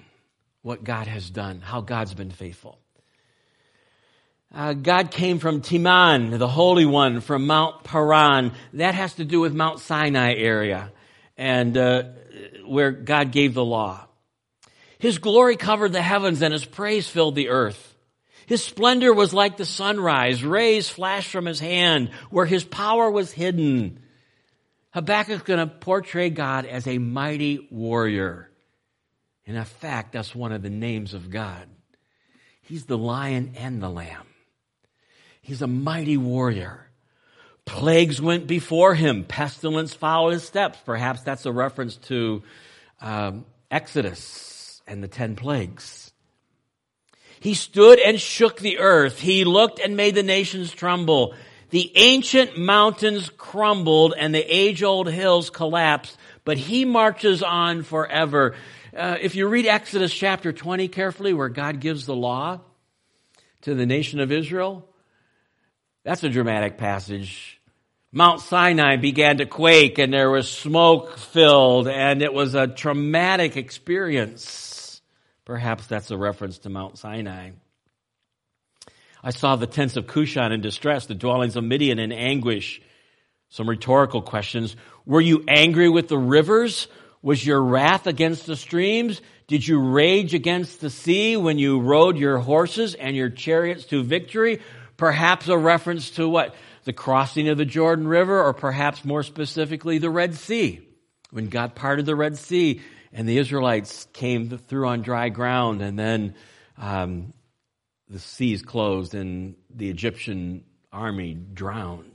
what 0.62 0.84
God 0.84 1.08
has 1.08 1.30
done, 1.30 1.62
how 1.62 1.82
God's 1.82 2.14
been 2.14 2.32
faithful. 2.32 2.78
Uh, 4.54 4.74
God 4.74 5.12
came 5.12 5.40
from 5.40 5.62
Teman, 5.62 6.38
the 6.38 6.48
Holy 6.48 6.86
One, 6.86 7.22
from 7.22 7.48
Mount 7.48 7.84
Paran. 7.84 8.52
That 8.74 8.96
has 8.96 9.14
to 9.16 9.26
do 9.26 9.40
with 9.40 9.54
Mount 9.54 9.80
Sinai 9.80 10.34
area, 10.34 10.92
and 11.38 11.78
uh, 11.78 12.04
where 12.66 12.92
God 12.92 13.32
gave 13.32 13.54
the 13.54 13.64
law. 13.64 14.06
His 15.00 15.18
glory 15.20 15.56
covered 15.56 15.94
the 15.94 16.02
heavens, 16.02 16.42
and 16.42 16.52
His 16.52 16.66
praise 16.66 17.08
filled 17.08 17.36
the 17.36 17.50
earth. 17.50 17.96
His 18.46 18.64
splendor 18.64 19.14
was 19.14 19.34
like 19.34 19.56
the 19.56 19.66
sunrise. 19.66 20.44
Rays 20.44 20.90
flashed 20.90 21.32
from 21.32 21.46
His 21.46 21.62
hand, 21.62 22.12
where 22.30 22.46
His 22.46 22.66
power 22.66 23.10
was 23.10 23.32
hidden. 23.32 24.00
Habakkuk 24.94 25.36
is 25.38 25.42
going 25.44 25.60
to 25.60 25.74
portray 25.74 26.30
God 26.30 26.66
as 26.66 26.88
a 26.88 26.98
mighty 26.98 27.68
warrior. 27.72 28.51
In 29.46 29.56
a 29.56 29.66
fact, 29.66 30.14
that's 30.14 30.36
one 30.36 30.52
of 30.52 30.62
the 30.62 30.70
names 30.70 31.14
of 31.14 31.30
God. 31.30 31.68
He's 32.62 32.86
the 32.86 32.98
lion 32.98 33.54
and 33.58 33.82
the 33.82 33.90
lamb. 33.90 34.28
He's 35.42 35.62
a 35.62 35.68
mighty 35.68 36.18
warrior. 36.18 36.88
Plagues 37.66 38.22
went 38.22 38.48
before 38.48 38.94
him. 38.94 39.24
Pestilence 39.24 39.94
followed 39.94 40.32
his 40.32 40.44
steps. 40.44 40.80
Perhaps 40.86 41.24
that's 41.24 41.46
a 41.46 41.52
reference 41.52 41.98
to 41.98 42.44
um, 43.02 43.46
Exodus 43.70 44.82
and 44.88 45.04
the 45.04 45.08
ten 45.08 45.36
plagues. 45.36 46.12
He 47.40 47.56
stood 47.56 48.00
and 48.00 48.20
shook 48.20 48.60
the 48.60 48.80
earth. 48.80 49.20
He 49.20 49.46
looked 49.46 49.80
and 49.80 49.98
made 49.98 50.16
the 50.16 50.24
nations 50.24 50.72
tremble. 50.72 51.34
The 51.72 51.92
ancient 51.96 52.58
mountains 52.58 53.32
crumbled 53.36 54.14
and 54.18 54.36
the 54.36 54.44
age 54.44 54.84
old 54.84 55.10
hills 55.10 55.50
collapsed, 55.50 56.18
but 56.46 56.58
he 56.58 56.86
marches 56.86 57.42
on 57.42 57.84
forever. 57.84 58.56
Uh, 58.96 59.16
if 59.22 59.36
you 59.36 59.48
read 59.48 59.66
Exodus 59.66 60.14
chapter 60.14 60.52
20 60.52 60.90
carefully, 60.90 61.34
where 61.34 61.48
God 61.48 61.80
gives 61.80 62.06
the 62.06 62.16
law 62.16 62.60
to 63.62 63.74
the 63.74 63.86
nation 63.86 64.20
of 64.20 64.34
Israel, 64.34 64.86
that's 66.04 66.24
a 66.26 66.30
dramatic 66.30 66.78
passage. 66.78 67.62
Mount 68.12 68.42
Sinai 68.42 68.98
began 68.98 69.38
to 69.38 69.46
quake 69.46 69.98
and 69.98 70.14
there 70.14 70.30
was 70.30 70.52
smoke 70.52 71.18
filled 71.18 71.88
and 71.88 72.22
it 72.22 72.34
was 72.34 72.54
a 72.54 72.68
traumatic 72.68 73.56
experience. 73.56 75.02
Perhaps 75.46 75.88
that's 75.88 76.12
a 76.12 76.18
reference 76.18 76.60
to 76.60 76.70
Mount 76.70 76.98
Sinai. 76.98 77.52
I 79.24 79.30
saw 79.30 79.56
the 79.56 79.68
tents 79.68 79.96
of 79.96 80.08
Cushan 80.08 80.52
in 80.52 80.60
distress, 80.60 81.06
the 81.06 81.16
dwellings 81.16 81.56
of 81.56 81.64
Midian 81.64 82.00
in 82.00 82.12
anguish. 82.12 82.82
Some 83.48 83.70
rhetorical 83.70 84.22
questions. 84.22 84.76
Were 85.06 85.22
you 85.22 85.46
angry 85.48 85.88
with 85.88 86.10
the 86.10 86.18
rivers 86.18 86.88
was 87.22 87.46
your 87.46 87.62
wrath 87.62 88.08
against 88.08 88.46
the 88.46 88.56
streams? 88.56 89.22
Did 89.48 89.68
you 89.68 89.80
rage 89.80 90.34
against 90.34 90.82
the 90.82 90.90
sea 90.90 91.38
when 91.38 91.60
you 91.60 91.80
rode 91.80 92.18
your 92.18 92.40
horses 92.40 92.96
and 92.96 93.16
your 93.16 93.30
chariots 93.30 93.86
to 93.86 94.04
victory? 94.04 94.62
Perhaps 94.98 95.48
a 95.48 95.58
reference 95.58 96.12
to 96.12 96.28
what? 96.28 96.56
The 96.84 96.94
crossing 96.94 97.48
of 97.50 97.58
the 97.58 97.66
Jordan 97.66 98.08
River, 98.08 98.42
or 98.42 98.54
perhaps 98.54 99.06
more 99.06 99.24
specifically, 99.24 100.00
the 100.00 100.10
Red 100.10 100.36
Sea. 100.36 100.88
When 101.30 101.48
God 101.48 101.76
parted 101.76 102.06
the 102.06 102.16
Red 102.16 102.38
Sea 102.38 102.82
and 103.14 103.28
the 103.28 103.38
Israelites 103.38 104.08
came 104.14 104.58
through 104.58 104.88
on 104.88 105.02
dry 105.02 105.30
ground, 105.30 105.82
and 105.82 105.98
then 105.98 106.36
um, 106.78 107.34
the 108.10 108.20
seas 108.20 108.62
closed 108.62 109.14
and 109.14 109.56
the 109.70 109.90
Egyptian 109.90 110.64
army 110.92 111.34
drowned. 111.34 112.11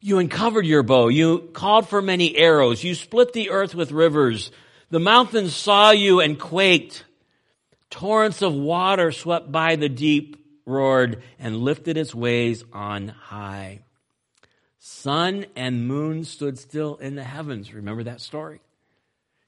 You 0.00 0.18
uncovered 0.18 0.66
your 0.66 0.82
bow. 0.82 1.08
You 1.08 1.50
called 1.52 1.88
for 1.88 2.00
many 2.00 2.36
arrows. 2.36 2.84
You 2.84 2.94
split 2.94 3.32
the 3.32 3.50
earth 3.50 3.74
with 3.74 3.90
rivers. 3.90 4.52
The 4.90 5.00
mountains 5.00 5.54
saw 5.54 5.90
you 5.90 6.20
and 6.20 6.38
quaked. 6.38 7.04
Torrents 7.90 8.42
of 8.42 8.54
water 8.54 9.10
swept 9.12 9.50
by 9.50 9.76
the 9.76 9.88
deep, 9.88 10.36
roared, 10.66 11.22
and 11.38 11.56
lifted 11.56 11.96
its 11.96 12.14
waves 12.14 12.64
on 12.72 13.08
high. 13.08 13.80
Sun 14.78 15.46
and 15.56 15.88
moon 15.88 16.24
stood 16.24 16.58
still 16.58 16.96
in 16.96 17.14
the 17.14 17.24
heavens. 17.24 17.74
Remember 17.74 18.04
that 18.04 18.20
story? 18.20 18.60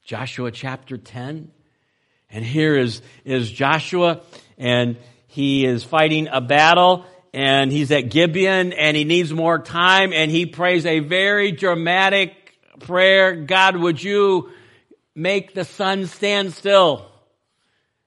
Joshua 0.05 0.51
chapter 0.51 0.99
10. 0.99 1.53
And 2.31 2.45
here 2.45 2.77
is, 2.77 3.03
is 3.25 3.51
Joshua, 3.51 4.21
and 4.59 4.97
he 5.27 5.65
is 5.65 5.85
fighting 5.85 6.29
a 6.31 6.41
battle, 6.41 7.05
and 7.33 7.71
he's 7.71 7.91
at 7.91 8.11
Gibeon 8.11 8.73
and 8.73 8.97
he 8.97 9.05
needs 9.05 9.33
more 9.33 9.59
time 9.59 10.13
and 10.13 10.31
he 10.31 10.47
prays 10.47 10.85
a 10.87 11.01
very 11.01 11.53
dramatic 11.53 12.35
prayer. 12.81 13.37
God, 13.37 13.77
would 13.77 14.03
you 14.03 14.51
make 15.15 15.55
the 15.55 15.65
sun 15.65 16.07
stand 16.07 16.53
still? 16.53 17.07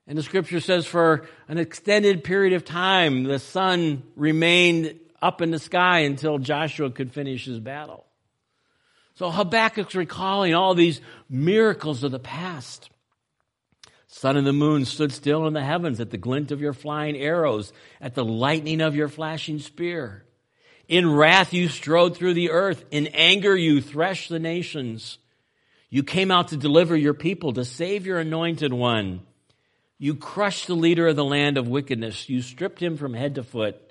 And 0.08 0.18
the 0.18 0.24
scripture 0.24 0.60
says 0.60 0.86
for 0.86 1.26
an 1.48 1.58
extended 1.58 2.24
period 2.24 2.54
of 2.54 2.66
time, 2.66 3.24
the 3.24 3.40
sun 3.40 4.04
remained 4.16 5.00
up 5.22 5.42
in 5.42 5.52
the 5.52 5.60
sky 5.60 6.00
until 6.00 6.38
Joshua 6.38 6.92
could 6.92 7.14
finish 7.14 7.46
his 7.46 7.60
battle. 7.60 8.06
So 9.16 9.30
Habakkuk's 9.32 9.96
recalling 9.96 10.54
all 10.54 10.74
these 10.74 11.00
miracles 11.30 12.04
of 12.04 12.12
the 12.12 12.20
past. 12.20 12.90
Sun 14.14 14.38
and 14.38 14.46
the 14.46 14.54
moon 14.54 14.86
stood 14.86 15.12
still 15.12 15.48
in 15.48 15.54
the 15.54 15.64
heavens 15.64 16.00
at 16.00 16.12
the 16.12 16.20
glint 16.20 16.52
of 16.52 16.62
your 16.62 16.74
flying 16.74 17.18
arrows, 17.18 17.74
at 18.00 18.14
the 18.14 18.24
lightning 18.24 18.80
of 18.80 18.96
your 18.96 19.08
flashing 19.08 19.58
spear. 19.58 20.24
In 20.88 21.12
wrath 21.12 21.52
you 21.52 21.68
strode 21.68 22.16
through 22.16 22.36
the 22.36 22.52
earth. 22.52 22.86
In 22.92 23.08
anger 23.08 23.58
you 23.58 23.82
threshed 23.82 24.30
the 24.30 24.38
nations. 24.38 25.18
You 25.90 26.04
came 26.04 26.30
out 26.30 26.50
to 26.50 26.58
deliver 26.58 26.96
your 26.96 27.16
people, 27.16 27.54
to 27.54 27.66
save 27.66 28.06
your 28.06 28.20
anointed 28.20 28.72
one. 28.72 29.22
You 29.98 30.14
crushed 30.14 30.68
the 30.68 30.76
leader 30.76 31.08
of 31.08 31.16
the 31.16 31.26
land 31.26 31.58
of 31.58 31.68
wickedness. 31.68 32.30
You 32.30 32.44
stripped 32.44 32.80
him 32.84 32.98
from 32.98 33.16
head 33.16 33.34
to 33.36 33.44
foot. 33.44 33.82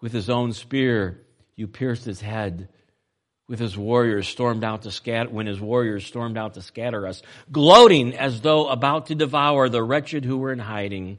With 0.00 0.12
his 0.12 0.30
own 0.30 0.52
spear, 0.52 1.22
you 1.56 1.66
pierced 1.66 2.04
his 2.04 2.20
head 2.20 2.68
with 3.50 3.58
his 3.58 3.76
warriors 3.76 4.28
stormed 4.28 4.62
out 4.62 4.82
to 4.82 4.92
scatter, 4.92 5.28
when 5.28 5.48
his 5.48 5.60
warriors 5.60 6.06
stormed 6.06 6.38
out 6.38 6.54
to 6.54 6.62
scatter 6.62 7.04
us, 7.04 7.20
gloating 7.50 8.16
as 8.16 8.40
though 8.42 8.68
about 8.68 9.06
to 9.06 9.16
devour 9.16 9.68
the 9.68 9.82
wretched 9.82 10.24
who 10.24 10.38
were 10.38 10.52
in 10.52 10.60
hiding. 10.60 11.18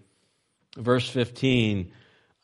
Verse 0.78 1.08
15, 1.10 1.92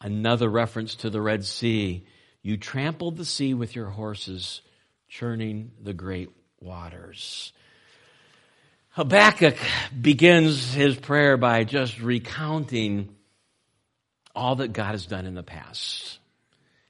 another 0.01 0.49
reference 0.49 0.95
to 0.95 1.09
the 1.09 1.21
Red 1.21 1.45
Sea. 1.45 2.05
You 2.41 2.57
trampled 2.57 3.15
the 3.15 3.23
sea 3.23 3.53
with 3.53 3.77
your 3.77 3.85
horses, 3.85 4.61
churning 5.07 5.71
the 5.81 5.93
great 5.93 6.31
waters. 6.59 7.53
Habakkuk 8.89 9.55
begins 10.01 10.73
his 10.73 10.97
prayer 10.97 11.37
by 11.37 11.63
just 11.63 12.01
recounting 12.01 13.15
all 14.35 14.57
that 14.57 14.73
God 14.73 14.91
has 14.91 15.05
done 15.05 15.25
in 15.25 15.33
the 15.33 15.43
past. 15.43 16.19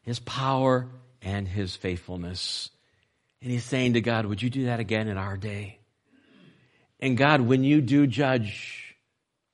His 0.01 0.18
power 0.18 0.88
and 1.22 1.48
his 1.48 1.75
faithfulness. 1.75 2.72
And 3.41 3.51
he's 3.51 3.63
saying 3.63 3.94
to 3.94 4.01
God, 4.01 4.25
Would 4.25 4.41
you 4.41 4.50
do 4.50 4.65
that 4.65 4.79
again 4.79 5.08
in 5.08 5.17
our 5.17 5.38
day? 5.38 5.79
And 7.00 7.15
God, 7.15 7.41
when 7.41 7.63
you 7.63 7.82
do 7.82 8.08
judge, 8.08 8.96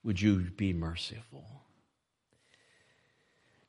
would 0.04 0.22
you 0.22 0.40
be 0.40 0.74
merciful? 0.74 1.46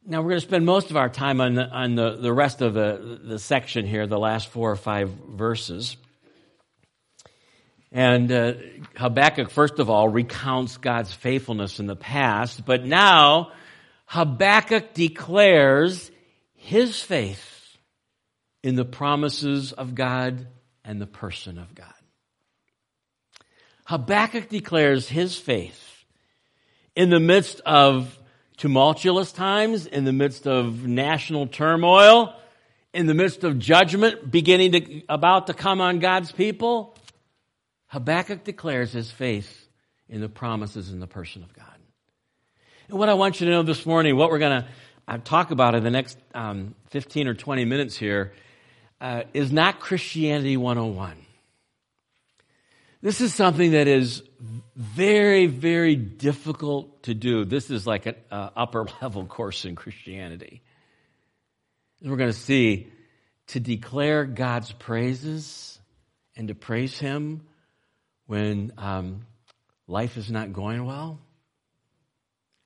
Now, 0.06 0.20
we're 0.20 0.30
going 0.30 0.40
to 0.40 0.46
spend 0.46 0.66
most 0.66 0.90
of 0.90 0.96
our 0.96 1.08
time 1.08 1.40
on 1.40 1.54
the, 1.54 1.66
on 1.66 1.94
the, 1.94 2.16
the 2.16 2.32
rest 2.32 2.60
of 2.60 2.74
the, 2.74 3.20
the 3.24 3.38
section 3.38 3.86
here, 3.86 4.06
the 4.06 4.18
last 4.18 4.48
four 4.48 4.70
or 4.70 4.76
five 4.76 5.08
verses. 5.10 5.96
And 7.90 8.30
uh, 8.30 8.54
Habakkuk, 8.96 9.50
first 9.50 9.78
of 9.78 9.88
all, 9.88 10.08
recounts 10.08 10.76
God's 10.76 11.12
faithfulness 11.12 11.80
in 11.80 11.86
the 11.86 11.96
past, 11.96 12.66
but 12.66 12.84
now 12.84 13.52
Habakkuk 14.06 14.92
declares 14.92 16.10
his 16.54 17.00
faith 17.00 17.53
in 18.64 18.76
the 18.76 18.84
promises 18.84 19.72
of 19.72 19.94
God 19.94 20.46
and 20.86 20.98
the 20.98 21.06
person 21.06 21.58
of 21.58 21.74
God. 21.74 21.92
Habakkuk 23.84 24.48
declares 24.48 25.06
his 25.06 25.36
faith 25.36 26.06
in 26.96 27.10
the 27.10 27.20
midst 27.20 27.60
of 27.66 28.18
tumultuous 28.56 29.32
times, 29.32 29.84
in 29.84 30.04
the 30.04 30.14
midst 30.14 30.46
of 30.46 30.86
national 30.86 31.46
turmoil, 31.46 32.34
in 32.94 33.04
the 33.04 33.12
midst 33.12 33.44
of 33.44 33.58
judgment 33.58 34.30
beginning 34.30 34.72
to, 34.72 35.02
about 35.10 35.48
to 35.48 35.52
come 35.52 35.82
on 35.82 35.98
God's 35.98 36.32
people, 36.32 36.96
Habakkuk 37.88 38.44
declares 38.44 38.92
his 38.92 39.10
faith 39.10 39.68
in 40.08 40.22
the 40.22 40.28
promises 40.30 40.88
and 40.88 41.02
the 41.02 41.06
person 41.06 41.42
of 41.42 41.52
God. 41.52 41.66
And 42.88 42.98
what 42.98 43.10
I 43.10 43.14
want 43.14 43.42
you 43.42 43.46
to 43.46 43.52
know 43.52 43.62
this 43.62 43.84
morning, 43.84 44.16
what 44.16 44.30
we're 44.30 44.38
going 44.38 44.62
to 44.62 44.68
uh, 45.06 45.18
talk 45.18 45.50
about 45.50 45.74
in 45.74 45.84
the 45.84 45.90
next 45.90 46.16
um, 46.34 46.74
15 46.88 47.28
or 47.28 47.34
20 47.34 47.66
minutes 47.66 47.94
here, 47.94 48.32
uh, 49.00 49.24
is 49.32 49.52
not 49.52 49.80
Christianity 49.80 50.56
101. 50.56 51.16
This 53.02 53.20
is 53.20 53.34
something 53.34 53.72
that 53.72 53.86
is 53.86 54.22
very, 54.74 55.46
very 55.46 55.94
difficult 55.94 57.02
to 57.02 57.12
do. 57.12 57.44
This 57.44 57.70
is 57.70 57.86
like 57.86 58.06
an 58.06 58.14
uh, 58.30 58.50
upper 58.56 58.86
level 59.02 59.26
course 59.26 59.66
in 59.66 59.76
Christianity. 59.76 60.62
And 62.00 62.10
we're 62.10 62.16
going 62.16 62.32
to 62.32 62.38
see 62.38 62.90
to 63.48 63.60
declare 63.60 64.24
God's 64.24 64.72
praises 64.72 65.78
and 66.34 66.48
to 66.48 66.54
praise 66.54 66.98
Him 66.98 67.42
when 68.26 68.72
um, 68.78 69.26
life 69.86 70.16
is 70.16 70.30
not 70.30 70.52
going 70.52 70.84
well, 70.84 71.18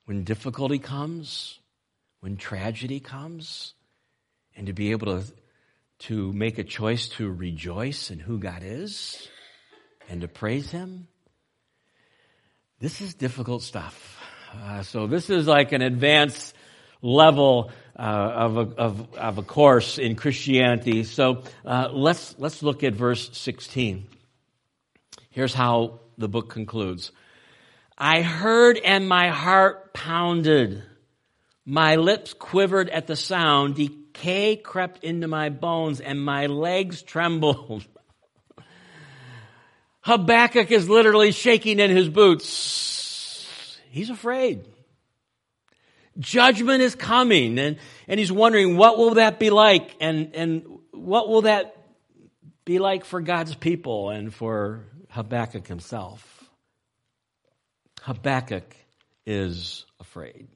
when 0.05 0.23
difficulty 0.23 0.79
comes, 0.79 1.59
when 2.21 2.37
tragedy 2.37 2.99
comes, 2.99 3.73
and 4.55 4.67
to 4.67 4.73
be 4.73 4.91
able 4.91 5.07
to, 5.07 5.33
to 5.99 6.31
make 6.33 6.57
a 6.57 6.63
choice 6.63 7.09
to 7.09 7.31
rejoice 7.31 8.11
in 8.11 8.19
who 8.19 8.39
God 8.39 8.63
is 8.63 9.27
and 10.09 10.21
to 10.21 10.27
praise 10.27 10.71
Him. 10.71 11.07
This 12.79 13.01
is 13.01 13.13
difficult 13.13 13.61
stuff. 13.61 14.17
Uh, 14.53 14.81
so 14.83 15.05
this 15.05 15.29
is 15.29 15.47
like 15.47 15.73
an 15.73 15.81
advanced 15.81 16.55
level 17.01 17.71
uh, 17.97 18.01
of, 18.01 18.57
a, 18.57 18.61
of, 18.61 19.13
of, 19.15 19.37
a 19.37 19.43
course 19.43 19.97
in 19.97 20.15
Christianity. 20.15 21.03
So 21.03 21.43
uh, 21.65 21.89
let's, 21.91 22.35
let's 22.37 22.63
look 22.63 22.83
at 22.83 22.93
verse 22.93 23.29
16. 23.37 24.07
Here's 25.29 25.53
how 25.53 25.99
the 26.17 26.29
book 26.29 26.49
concludes. 26.49 27.11
I 27.97 28.21
heard 28.21 28.77
and 28.77 29.07
my 29.07 29.29
heart 29.29 29.93
pounded. 29.93 30.81
My 31.65 31.97
lips 31.97 32.33
quivered 32.33 32.89
at 32.89 33.07
the 33.07 33.17
sound. 33.17 33.75
Decay 34.19 34.57
crept 34.57 35.03
into 35.03 35.27
my 35.27 35.49
bones 35.49 36.01
and 36.01 36.21
my 36.21 36.47
legs 36.47 37.01
trembled. 37.01 37.85
Habakkuk 40.01 40.71
is 40.71 40.89
literally 40.89 41.31
shaking 41.31 41.79
in 41.79 41.89
his 41.89 42.09
boots. 42.09 43.79
He's 43.89 44.09
afraid. 44.09 44.65
Judgment 46.17 46.81
is 46.81 46.95
coming 46.95 47.57
and, 47.59 47.77
and 48.09 48.19
he's 48.19 48.31
wondering 48.31 48.75
what 48.75 48.97
will 48.97 49.13
that 49.15 49.39
be 49.39 49.51
like 49.51 49.95
and, 50.01 50.35
and 50.35 50.65
what 50.91 51.29
will 51.29 51.43
that 51.43 51.77
be 52.65 52.77
like 52.77 53.05
for 53.05 53.21
God's 53.21 53.55
people 53.55 54.09
and 54.09 54.33
for 54.33 54.83
Habakkuk 55.11 55.65
himself. 55.65 56.49
Habakkuk 58.01 58.75
is 59.25 59.85
afraid. 59.99 60.49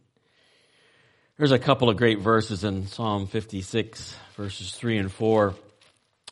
There's 1.36 1.52
a 1.52 1.58
couple 1.58 1.90
of 1.90 1.98
great 1.98 2.20
verses 2.20 2.64
in 2.64 2.86
Psalm 2.86 3.26
56, 3.26 4.16
verses 4.36 4.72
3 4.72 5.00
and 5.00 5.12
4. 5.12 5.56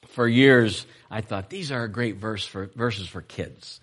For 0.09 0.27
years, 0.27 0.85
I 1.09 1.21
thought 1.21 1.49
these 1.49 1.71
are 1.71 1.83
a 1.83 1.89
great 1.89 2.17
verse 2.17 2.45
for, 2.45 2.67
verses 2.75 3.07
for 3.07 3.23
kids. 3.23 3.79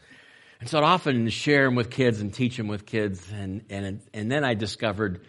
And 0.60 0.68
so 0.68 0.78
I'd 0.78 0.84
often 0.84 1.28
share 1.30 1.64
them 1.64 1.74
with 1.74 1.90
kids 1.90 2.20
and 2.20 2.32
teach 2.32 2.56
them 2.56 2.68
with 2.68 2.86
kids. 2.86 3.28
And, 3.32 3.64
and, 3.68 4.00
and 4.14 4.30
then 4.30 4.44
I 4.44 4.54
discovered 4.54 5.22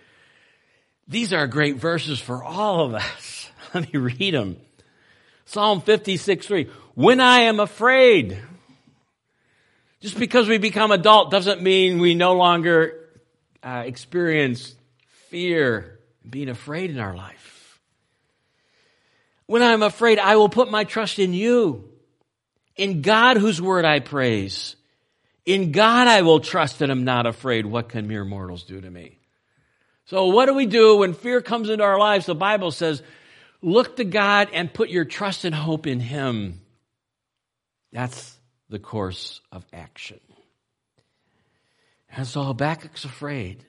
these 1.08 1.34
are 1.34 1.47
great 1.47 1.78
verses 1.78 2.19
for 2.19 2.43
all 2.43 2.86
of 2.86 2.93
us. 2.93 3.49
Let 3.73 3.91
me 3.91 3.99
read 3.99 4.36
them. 4.36 4.58
Psalm 5.45 5.82
56, 5.82 6.45
3. 6.45 6.69
When 6.93 7.19
I 7.19 7.39
am 7.39 7.60
afraid, 7.60 8.38
just 10.02 10.19
because 10.19 10.47
we 10.47 10.60
become 10.60 10.91
adult 10.91 11.32
doesn't 11.32 11.63
mean 11.63 11.97
we 11.97 12.13
no 12.13 12.34
longer 12.34 13.10
uh, 13.63 13.82
experience 13.88 14.75
fear, 15.30 16.00
and 16.24 16.32
being 16.32 16.50
afraid 16.50 16.89
in 16.89 17.00
our 17.00 17.15
life. 17.15 17.80
When 19.46 19.63
I'm 19.63 19.82
afraid, 19.82 20.20
I 20.20 20.36
will 20.36 20.50
put 20.50 20.70
my 20.70 20.84
trust 20.84 21.18
in 21.18 21.34
you, 21.34 21.89
in 22.76 23.02
God 23.02 23.38
whose 23.38 23.62
word 23.62 23.86
I 23.86 24.00
praise. 24.00 24.76
In 25.46 25.72
God 25.72 26.08
I 26.08 26.22
will 26.22 26.39
trust 26.39 26.82
and 26.82 26.92
I'm 26.92 27.04
not 27.04 27.26
afraid. 27.26 27.65
What 27.65 27.89
can 27.89 28.08
mere 28.08 28.24
mortals 28.24 28.63
do 28.63 28.80
to 28.80 28.89
me? 28.89 29.18
So 30.06 30.28
what 30.28 30.46
do 30.46 30.54
we 30.54 30.65
do 30.65 30.98
when 30.98 31.13
fear 31.13 31.42
comes 31.42 31.70
into 31.70 31.84
our 31.84 31.98
lives? 31.98 32.28
The 32.28 32.36
Bible 32.36 32.72
says, 32.72 33.02
look 33.62 33.98
to 33.98 34.04
God 34.04 34.50
and 34.54 34.74
put 34.74 34.89
your 34.89 35.06
trust 35.06 35.46
and 35.46 35.56
hope 35.56 35.88
in 35.88 36.00
Him. 36.00 36.62
That's 37.92 38.38
the 38.70 38.80
course 38.80 39.42
of 39.52 39.65
action. 39.74 40.20
And 42.12 42.28
so 42.28 42.44
Habakkuk's 42.44 43.06
afraid. 43.06 43.65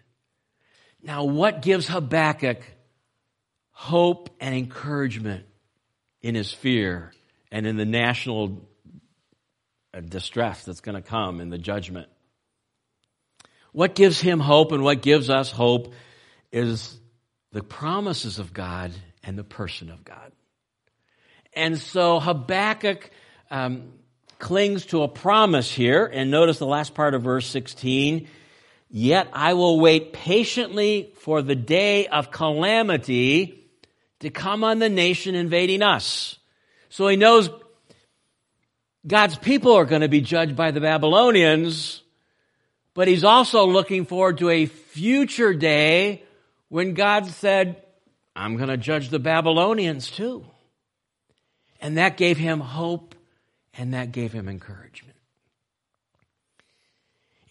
Now, 1.02 1.24
what 1.24 1.62
gives 1.62 1.88
Habakkuk 1.88 2.62
hope 3.70 4.30
and 4.40 4.54
encouragement 4.54 5.46
in 6.20 6.34
his 6.34 6.52
fear 6.52 7.12
and 7.50 7.66
in 7.66 7.76
the 7.76 7.86
national 7.86 8.68
uh, 9.94 10.00
distress 10.00 10.64
that's 10.64 10.80
going 10.80 10.96
to 10.96 11.02
come 11.02 11.40
in 11.40 11.48
the 11.48 11.58
judgment? 11.58 12.08
What 13.72 13.94
gives 13.94 14.20
him 14.20 14.40
hope 14.40 14.72
and 14.72 14.82
what 14.82 15.00
gives 15.00 15.30
us 15.30 15.50
hope 15.50 15.94
is 16.52 16.98
the 17.52 17.62
promises 17.62 18.38
of 18.38 18.52
God 18.52 18.92
and 19.22 19.38
the 19.38 19.44
person 19.44 19.90
of 19.90 20.04
God. 20.04 20.32
And 21.52 21.78
so 21.78 22.20
Habakkuk 22.20 23.10
um, 23.50 23.92
clings 24.38 24.86
to 24.86 25.02
a 25.02 25.08
promise 25.08 25.70
here, 25.70 26.06
and 26.06 26.30
notice 26.30 26.58
the 26.58 26.66
last 26.66 26.94
part 26.94 27.14
of 27.14 27.22
verse 27.22 27.46
16. 27.46 28.28
Yet 28.90 29.29
I 29.33 29.55
will 29.55 29.79
wait 29.79 30.12
patiently 30.12 31.12
for 31.18 31.42
the 31.42 31.55
day 31.55 32.09
of 32.09 32.33
calamity 32.33 33.68
to 34.18 34.31
come 34.31 34.64
on 34.64 34.81
the 34.81 34.88
nation 34.88 35.37
invading 35.37 35.83
us. 35.83 36.38
So 36.88 37.07
he 37.07 37.16
knows 37.16 37.50
God's 39.07 39.38
people 39.38 39.74
are 39.74 39.85
going 39.85 40.03
to 40.03 40.09
be 40.09 40.20
judged 40.20 40.57
by 40.57 40.72
the 40.72 40.81
Babylonians, 40.81 42.03
but 42.92 43.07
he's 43.07 43.24
also 43.24 43.64
looking 43.66 44.05
forward 44.05 44.38
to 44.38 44.50
a 44.50 44.66
future 44.66 45.55
day 45.55 46.24
when 46.68 46.94
God 46.94 47.26
said, 47.26 47.83
I'm 48.35 48.57
going 48.57 48.68
to 48.68 48.76
judge 48.76 49.09
the 49.09 49.18
Babylonians 49.20 50.11
too. 50.11 50.44
And 51.81 51.96
that 51.96 52.16
gave 52.16 52.37
him 52.37 52.61
hope 52.61 53.14
and 53.74 53.94
that 53.94 54.12
gave 54.12 54.33
him 54.33 54.48
encouragement. 54.48 55.10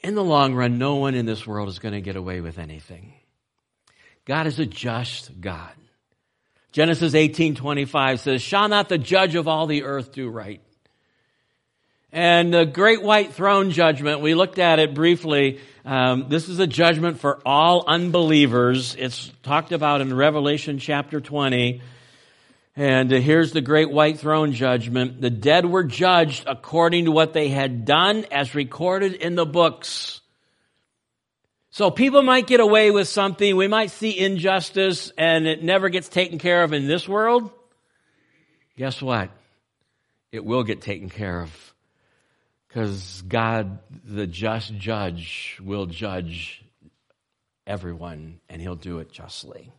In 0.01 0.15
the 0.15 0.23
long 0.23 0.55
run, 0.55 0.77
no 0.77 0.95
one 0.95 1.15
in 1.15 1.25
this 1.25 1.45
world 1.45 1.67
is 1.69 1.79
going 1.79 1.93
to 1.93 2.01
get 2.01 2.15
away 2.15 2.41
with 2.41 2.57
anything. 2.57 3.13
God 4.25 4.47
is 4.47 4.59
a 4.59 4.65
just 4.65 5.41
God. 5.41 5.71
Genesis 6.71 7.13
18:25 7.13 8.19
says, 8.19 8.41
"Shall 8.41 8.69
not 8.69 8.89
the 8.89 8.97
judge 8.97 9.35
of 9.35 9.47
all 9.47 9.65
the 9.65 9.83
earth 9.83 10.13
do 10.13 10.29
right?" 10.29 10.62
And 12.12 12.53
the 12.53 12.65
great 12.65 13.03
white 13.03 13.33
throne 13.33 13.71
judgment, 13.71 14.21
we 14.21 14.33
looked 14.33 14.57
at 14.57 14.79
it 14.79 14.93
briefly. 14.93 15.59
Um, 15.85 16.25
this 16.29 16.49
is 16.49 16.59
a 16.59 16.67
judgment 16.67 17.19
for 17.19 17.39
all 17.45 17.83
unbelievers. 17.85 18.95
It's 18.97 19.31
talked 19.43 19.71
about 19.71 20.01
in 20.01 20.13
Revelation 20.15 20.79
chapter 20.79 21.21
20. 21.21 21.81
And 22.79 23.11
uh, 23.11 23.17
here's 23.17 23.51
the 23.51 23.59
great 23.59 23.91
white 23.91 24.19
throne 24.19 24.53
judgment. 24.53 25.19
The 25.19 25.29
dead 25.29 25.65
were 25.65 25.83
judged 25.83 26.45
according 26.47 27.05
to 27.05 27.11
what 27.11 27.33
they 27.33 27.49
had 27.49 27.83
done 27.83 28.25
as 28.31 28.55
recorded 28.55 29.15
in 29.15 29.35
the 29.35 29.45
books. 29.45 30.21
So 31.71 31.91
people 31.91 32.21
might 32.21 32.47
get 32.47 32.61
away 32.61 32.89
with 32.89 33.09
something. 33.09 33.57
We 33.57 33.67
might 33.67 33.91
see 33.91 34.17
injustice 34.17 35.11
and 35.17 35.45
it 35.45 35.61
never 35.61 35.89
gets 35.89 36.07
taken 36.07 36.39
care 36.39 36.63
of 36.63 36.71
in 36.71 36.87
this 36.87 37.05
world. 37.05 37.51
Guess 38.77 39.01
what? 39.01 39.29
It 40.31 40.45
will 40.45 40.63
get 40.63 40.79
taken 40.79 41.09
care 41.09 41.41
of. 41.41 41.73
Because 42.69 43.23
God, 43.27 43.79
the 44.05 44.25
just 44.25 44.73
judge, 44.73 45.59
will 45.61 45.85
judge 45.85 46.63
everyone 47.67 48.39
and 48.47 48.61
he'll 48.61 48.77
do 48.77 48.99
it 48.99 49.11
justly. 49.11 49.73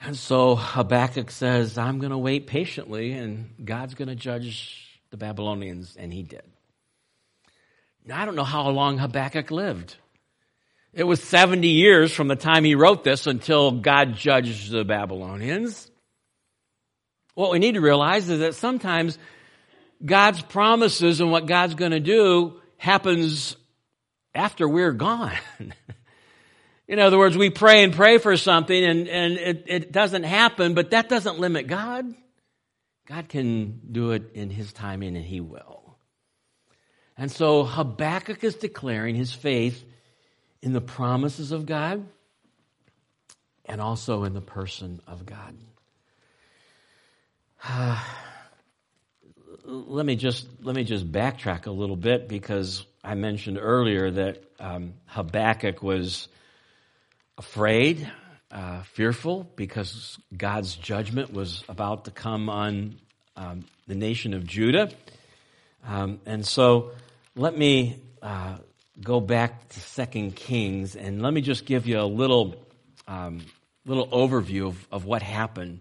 And 0.00 0.16
so 0.16 0.56
Habakkuk 0.56 1.30
says, 1.30 1.78
I'm 1.78 1.98
going 1.98 2.10
to 2.10 2.18
wait 2.18 2.46
patiently 2.46 3.12
and 3.12 3.50
God's 3.64 3.94
going 3.94 4.08
to 4.08 4.14
judge 4.14 5.00
the 5.10 5.16
Babylonians. 5.16 5.96
And 5.98 6.12
he 6.12 6.22
did. 6.22 6.42
Now, 8.04 8.22
I 8.22 8.24
don't 8.24 8.36
know 8.36 8.44
how 8.44 8.68
long 8.68 8.98
Habakkuk 8.98 9.50
lived. 9.50 9.96
It 10.92 11.04
was 11.04 11.22
70 11.22 11.68
years 11.68 12.12
from 12.12 12.28
the 12.28 12.36
time 12.36 12.64
he 12.64 12.74
wrote 12.74 13.04
this 13.04 13.26
until 13.26 13.70
God 13.70 14.14
judged 14.14 14.70
the 14.70 14.84
Babylonians. 14.84 15.90
What 17.34 17.50
we 17.50 17.58
need 17.58 17.74
to 17.74 17.80
realize 17.80 18.28
is 18.28 18.40
that 18.40 18.54
sometimes 18.54 19.18
God's 20.04 20.40
promises 20.40 21.20
and 21.20 21.30
what 21.30 21.46
God's 21.46 21.74
going 21.74 21.90
to 21.90 22.00
do 22.00 22.60
happens 22.78 23.56
after 24.34 24.68
we're 24.68 24.92
gone. 24.92 25.36
In 26.88 26.98
other 26.98 27.18
words, 27.18 27.36
we 27.36 27.50
pray 27.50 27.82
and 27.82 27.92
pray 27.92 28.18
for 28.18 28.36
something 28.36 28.84
and, 28.84 29.08
and 29.08 29.32
it, 29.34 29.64
it 29.66 29.92
doesn't 29.92 30.22
happen, 30.22 30.74
but 30.74 30.90
that 30.90 31.08
doesn't 31.08 31.38
limit 31.38 31.66
God. 31.66 32.14
God 33.06 33.28
can 33.28 33.80
do 33.90 34.12
it 34.12 34.32
in 34.34 34.50
His 34.50 34.72
timing 34.72 35.16
and 35.16 35.24
He 35.24 35.40
will. 35.40 35.76
And 37.18 37.32
so 37.32 37.64
Habakkuk 37.64 38.44
is 38.44 38.56
declaring 38.56 39.14
his 39.14 39.32
faith 39.32 39.82
in 40.62 40.72
the 40.72 40.80
promises 40.80 41.52
of 41.52 41.64
God 41.64 42.06
and 43.64 43.80
also 43.80 44.24
in 44.24 44.34
the 44.34 44.42
person 44.42 45.00
of 45.06 45.24
God. 45.24 45.56
Let 49.64 50.06
me 50.06 50.14
just 50.14 50.46
let 50.62 50.76
me 50.76 50.84
just 50.84 51.10
backtrack 51.10 51.66
a 51.66 51.72
little 51.72 51.96
bit 51.96 52.28
because 52.28 52.86
I 53.02 53.16
mentioned 53.16 53.58
earlier 53.60 54.12
that 54.12 54.44
um, 54.60 54.94
Habakkuk 55.06 55.82
was 55.82 56.28
afraid, 57.38 58.10
uh, 58.50 58.82
fearful, 58.82 59.50
because 59.56 60.18
God's 60.36 60.74
judgment 60.74 61.32
was 61.32 61.62
about 61.68 62.06
to 62.06 62.10
come 62.10 62.48
on 62.48 62.96
um, 63.36 63.64
the 63.86 63.94
nation 63.94 64.34
of 64.34 64.46
Judah. 64.46 64.90
Um, 65.86 66.20
and 66.26 66.46
so 66.46 66.92
let 67.34 67.56
me 67.56 68.00
uh, 68.22 68.56
go 69.00 69.20
back 69.20 69.68
to 69.68 69.80
Second 69.80 70.34
Kings 70.34 70.96
and 70.96 71.20
let 71.20 71.32
me 71.32 71.42
just 71.42 71.66
give 71.66 71.86
you 71.86 72.00
a 72.00 72.08
little, 72.08 72.56
um, 73.06 73.42
little 73.84 74.08
overview 74.08 74.68
of, 74.68 74.88
of 74.90 75.04
what 75.04 75.22
happened, 75.22 75.80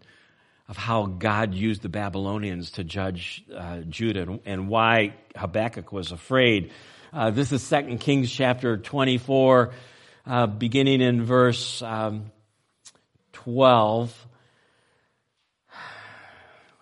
of 0.67 0.75
how 0.75 1.05
God 1.05 1.53
used 1.53 1.81
the 1.81 1.89
Babylonians 1.89 2.71
to 2.71 2.83
judge 2.83 3.43
uh, 3.55 3.79
Judah 3.87 4.39
and 4.45 4.67
why 4.67 5.13
Habakkuk 5.35 5.91
was 5.93 6.11
afraid. 6.11 6.71
Uh, 7.13 7.31
this 7.31 7.53
is 7.53 7.63
Second 7.63 7.99
Kings 7.99 8.29
chapter 8.29 8.75
24 8.77 9.71
uh, 10.27 10.47
beginning 10.47 11.01
in 11.01 11.23
verse 11.23 11.81
um, 11.81 12.31
12. 13.33 14.27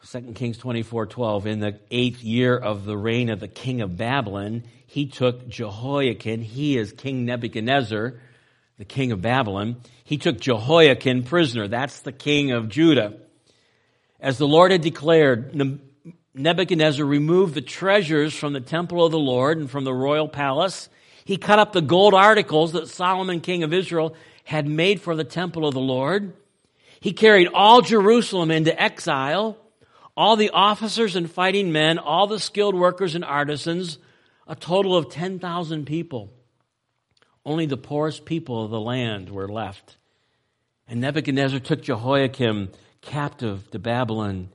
2 0.09 0.33
Kings 0.33 0.57
24 0.57 1.07
12. 1.07 1.47
In 1.47 1.59
the 1.59 1.79
eighth 1.89 2.23
year 2.23 2.55
of 2.55 2.85
the 2.85 2.97
reign 2.97 3.29
of 3.29 3.39
the 3.39 3.47
king 3.47 3.81
of 3.81 3.97
Babylon, 3.97 4.63
he 4.85 5.07
took 5.07 5.47
Jehoiakim. 5.47 6.41
He 6.41 6.77
is 6.77 6.91
King 6.91 7.25
Nebuchadnezzar, 7.25 8.13
the 8.77 8.85
king 8.85 9.11
of 9.11 9.21
Babylon. 9.21 9.77
He 10.03 10.17
took 10.17 10.39
Jehoiakim 10.39 11.23
prisoner. 11.23 11.67
That's 11.67 12.01
the 12.01 12.11
king 12.11 12.51
of 12.51 12.69
Judah. 12.69 13.13
As 14.19 14.37
the 14.37 14.47
Lord 14.47 14.71
had 14.71 14.81
declared, 14.81 15.59
Nebuchadnezzar 16.35 17.05
removed 17.05 17.55
the 17.55 17.61
treasures 17.61 18.33
from 18.33 18.53
the 18.53 18.61
temple 18.61 19.03
of 19.03 19.11
the 19.11 19.19
Lord 19.19 19.57
and 19.57 19.69
from 19.69 19.83
the 19.83 19.93
royal 19.93 20.27
palace 20.27 20.89
he 21.25 21.37
cut 21.37 21.59
up 21.59 21.73
the 21.73 21.81
gold 21.81 22.13
articles 22.13 22.73
that 22.73 22.87
Solomon, 22.87 23.41
king 23.41 23.63
of 23.63 23.73
Israel, 23.73 24.15
had 24.43 24.67
made 24.67 25.01
for 25.01 25.15
the 25.15 25.23
temple 25.23 25.65
of 25.67 25.73
the 25.73 25.79
Lord. 25.79 26.33
He 26.99 27.13
carried 27.13 27.49
all 27.53 27.81
Jerusalem 27.81 28.51
into 28.51 28.81
exile, 28.81 29.57
all 30.15 30.35
the 30.35 30.51
officers 30.51 31.15
and 31.15 31.29
fighting 31.29 31.71
men, 31.71 31.97
all 31.97 32.27
the 32.27 32.39
skilled 32.39 32.75
workers 32.75 33.15
and 33.15 33.25
artisans, 33.25 33.97
a 34.47 34.55
total 34.55 34.95
of 34.95 35.09
10,000 35.09 35.85
people. 35.85 36.31
Only 37.45 37.65
the 37.65 37.77
poorest 37.77 38.25
people 38.25 38.63
of 38.63 38.71
the 38.71 38.79
land 38.79 39.29
were 39.29 39.47
left. 39.47 39.97
And 40.87 41.01
Nebuchadnezzar 41.01 41.59
took 41.59 41.81
Jehoiakim 41.81 42.69
captive 43.01 43.69
to 43.71 43.79
Babylon. 43.79 44.49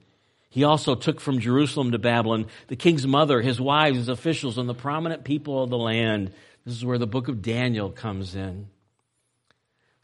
He 0.50 0.64
also 0.64 0.94
took 0.94 1.20
from 1.20 1.40
Jerusalem 1.40 1.92
to 1.92 1.98
Babylon 1.98 2.46
the 2.68 2.76
king's 2.76 3.06
mother, 3.06 3.40
his 3.40 3.60
wives, 3.60 3.98
his 3.98 4.08
officials, 4.08 4.58
and 4.58 4.68
the 4.68 4.74
prominent 4.74 5.24
people 5.24 5.62
of 5.62 5.70
the 5.70 5.78
land. 5.78 6.32
This 6.68 6.76
is 6.76 6.84
where 6.84 6.98
the 6.98 7.06
book 7.06 7.28
of 7.28 7.40
Daniel 7.40 7.88
comes 7.88 8.34
in. 8.34 8.68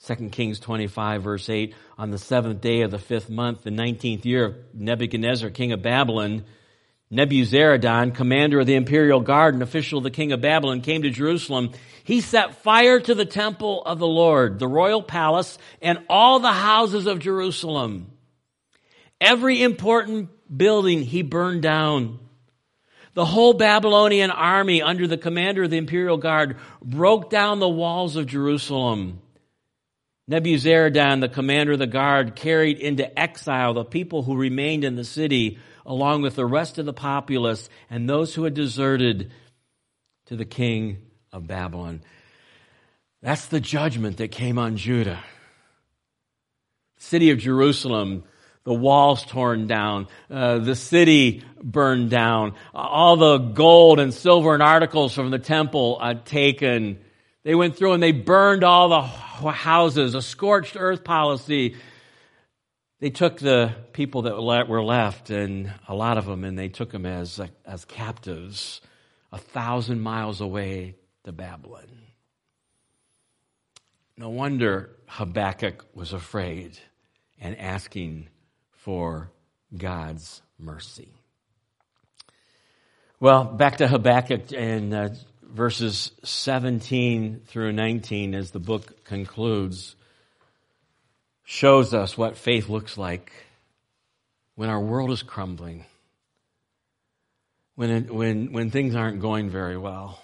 2 0.07 0.31
Kings 0.31 0.59
25, 0.59 1.23
verse 1.23 1.51
8 1.51 1.75
On 1.99 2.11
the 2.11 2.17
seventh 2.17 2.63
day 2.63 2.81
of 2.81 2.91
the 2.91 2.99
fifth 2.99 3.29
month, 3.29 3.65
the 3.65 3.71
nineteenth 3.71 4.25
year 4.25 4.47
of 4.47 4.57
Nebuchadnezzar, 4.73 5.51
king 5.51 5.73
of 5.73 5.83
Babylon, 5.83 6.47
Nebuzaradan, 7.13 8.15
commander 8.15 8.61
of 8.61 8.67
the 8.67 8.77
imperial 8.77 9.21
guard 9.21 9.53
and 9.53 9.63
official 9.63 9.99
of 9.99 10.05
the 10.05 10.11
king 10.11 10.33
of 10.33 10.41
Babylon, 10.41 10.81
came 10.81 11.03
to 11.03 11.11
Jerusalem. 11.11 11.73
He 12.03 12.23
set 12.23 12.63
fire 12.63 12.99
to 12.99 13.15
the 13.15 13.27
temple 13.27 13.83
of 13.85 13.99
the 13.99 14.07
Lord, 14.07 14.59
the 14.59 14.67
royal 14.67 15.03
palace, 15.03 15.59
and 15.83 15.99
all 16.09 16.41
the 16.41 16.51
houses 16.51 17.07
of 17.07 17.19
Jerusalem. 17.19 18.11
Every 19.21 19.63
important 19.63 20.31
building 20.57 21.03
he 21.03 21.21
burned 21.21 21.61
down. 21.61 22.21
The 23.15 23.25
whole 23.25 23.55
Babylonian 23.55 24.31
army 24.33 24.83
under 24.83 25.07
the 25.07 25.17
commander 25.17 25.63
of 25.63 25.71
the 25.71 25.79
imperial 25.79 26.17
guard 26.17 26.57
broke 26.83 27.31
down 27.31 27.61
the 27.61 27.69
walls 27.69 28.17
of 28.17 28.27
Jerusalem. 28.27 29.21
Nebuzaradan, 30.29 31.21
the 31.21 31.29
commander 31.29 31.73
of 31.73 31.79
the 31.79 31.87
guard, 31.87 32.35
carried 32.35 32.79
into 32.79 33.19
exile 33.19 33.75
the 33.75 33.85
people 33.85 34.23
who 34.23 34.37
remained 34.37 34.83
in 34.83 34.97
the 34.97 35.05
city, 35.05 35.59
along 35.87 36.23
with 36.23 36.35
the 36.35 36.47
rest 36.47 36.79
of 36.79 36.87
the 36.87 36.93
populace 36.93 37.69
and 37.89 38.09
those 38.09 38.35
who 38.35 38.45
had 38.45 38.55
deserted 38.55 39.31
to 40.27 40.37
the 40.37 40.47
king 40.47 40.99
of 41.33 41.47
Babylon. 41.47 42.03
That's 43.23 43.47
the 43.47 43.61
judgment 43.61 44.17
that 44.17 44.33
came 44.33 44.59
on 44.59 44.77
Judah. 44.77 45.23
City 46.97 47.31
of 47.31 47.39
Jerusalem 47.39 48.25
the 48.65 48.75
walls 48.75 49.25
torn 49.25 49.67
down, 49.67 50.09
uh, 50.31 50.59
the 50.59 50.75
city 50.75 51.45
burned 51.63 52.11
down, 52.11 52.55
all 52.75 53.17
the 53.17 53.39
gold 53.39 54.01
and 54.01 54.13
silver 54.13 54.55
and 54.55 54.63
articles 54.63 55.15
from 55.15 55.31
the 55.31 55.39
temple 55.39 55.99
uh, 56.01 56.15
taken. 56.25 56.99
They 57.43 57.55
went 57.55 57.77
through 57.77 57.93
and 57.93 58.03
they 58.03 58.13
burned 58.13 58.65
all 58.65 58.89
the 58.89 59.03
houses, 59.03 60.15
a 60.15 60.23
scorched 60.23 60.77
earth 60.79 61.05
policy. 61.05 61.77
They 63.01 63.11
took 63.11 63.39
the 63.39 63.75
people 63.93 64.23
that 64.23 64.67
were 64.67 64.83
left, 64.83 65.29
and 65.29 65.71
a 65.87 65.95
lot 65.95 66.17
of 66.17 66.25
them, 66.25 66.43
and 66.43 66.59
they 66.59 66.69
took 66.69 66.91
them 66.91 67.05
as, 67.05 67.39
as 67.67 67.85
captives 67.85 68.81
a 69.31 69.37
thousand 69.37 70.01
miles 70.01 70.41
away 70.41 70.95
to 71.25 71.33
Babylon. 71.33 71.89
No 74.17 74.31
wonder 74.31 74.97
Habakkuk 75.07 75.85
was 75.93 76.13
afraid 76.13 76.79
and 77.41 77.59
asking 77.59 78.29
for 78.85 79.31
God's 79.75 80.43
mercy. 80.59 81.09
Well, 83.19 83.45
back 83.45 83.79
to 83.79 83.89
Habakkuk 83.89 84.53
and 84.55 84.93
uh, 84.93 85.09
verses 85.43 86.13
17 86.23 87.41
through 87.47 87.73
19 87.73 88.35
as 88.35 88.51
the 88.51 88.59
book 88.59 89.05
concludes 89.05 89.97
shows 91.45 91.95
us 91.95 92.19
what 92.19 92.37
faith 92.37 92.69
looks 92.69 92.99
like 92.99 93.33
when 94.55 94.69
our 94.69 94.81
world 94.81 95.11
is 95.11 95.23
crumbling, 95.23 95.87
when, 97.77 97.91
it, 97.91 98.15
when, 98.15 98.53
when 98.53 98.71
things 98.71 98.95
aren't 98.95 99.23
going 99.23 99.49
very 99.49 99.79
well, 99.79 100.21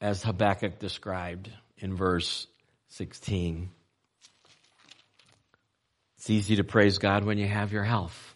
as 0.00 0.22
Habakkuk 0.22 0.78
described 0.78 1.50
in 1.78 1.96
verse 1.96 2.46
16. 2.90 3.70
It's 6.24 6.30
easy 6.30 6.56
to 6.56 6.64
praise 6.64 6.96
God 6.96 7.24
when 7.24 7.36
you 7.36 7.46
have 7.46 7.70
your 7.70 7.84
health. 7.84 8.34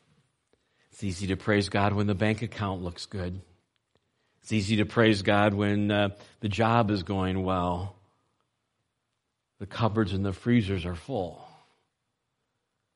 It's 0.92 1.02
easy 1.02 1.28
to 1.28 1.38
praise 1.38 1.70
God 1.70 1.94
when 1.94 2.06
the 2.06 2.14
bank 2.14 2.42
account 2.42 2.82
looks 2.82 3.06
good. 3.06 3.40
It's 4.42 4.52
easy 4.52 4.76
to 4.76 4.84
praise 4.84 5.22
God 5.22 5.54
when 5.54 5.90
uh, 5.90 6.10
the 6.40 6.50
job 6.50 6.90
is 6.90 7.02
going 7.02 7.42
well. 7.42 7.96
The 9.58 9.64
cupboards 9.64 10.12
and 10.12 10.22
the 10.22 10.34
freezers 10.34 10.84
are 10.84 10.96
full. 10.96 11.42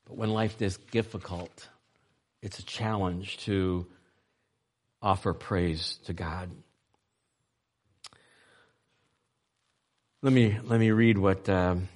But 0.05 0.18
when 0.18 0.28
life 0.28 0.61
is 0.61 0.76
difficult, 0.90 1.70
it's 2.42 2.59
a 2.59 2.62
challenge 2.62 3.38
to 3.46 3.87
offer 5.00 5.33
praise 5.33 6.00
to 6.05 6.12
God. 6.12 6.50
Let 10.20 10.35
me, 10.35 10.59
let 10.62 10.78
me 10.78 10.90
read 10.90 11.16
what. 11.16 11.48
Um, 11.48 11.88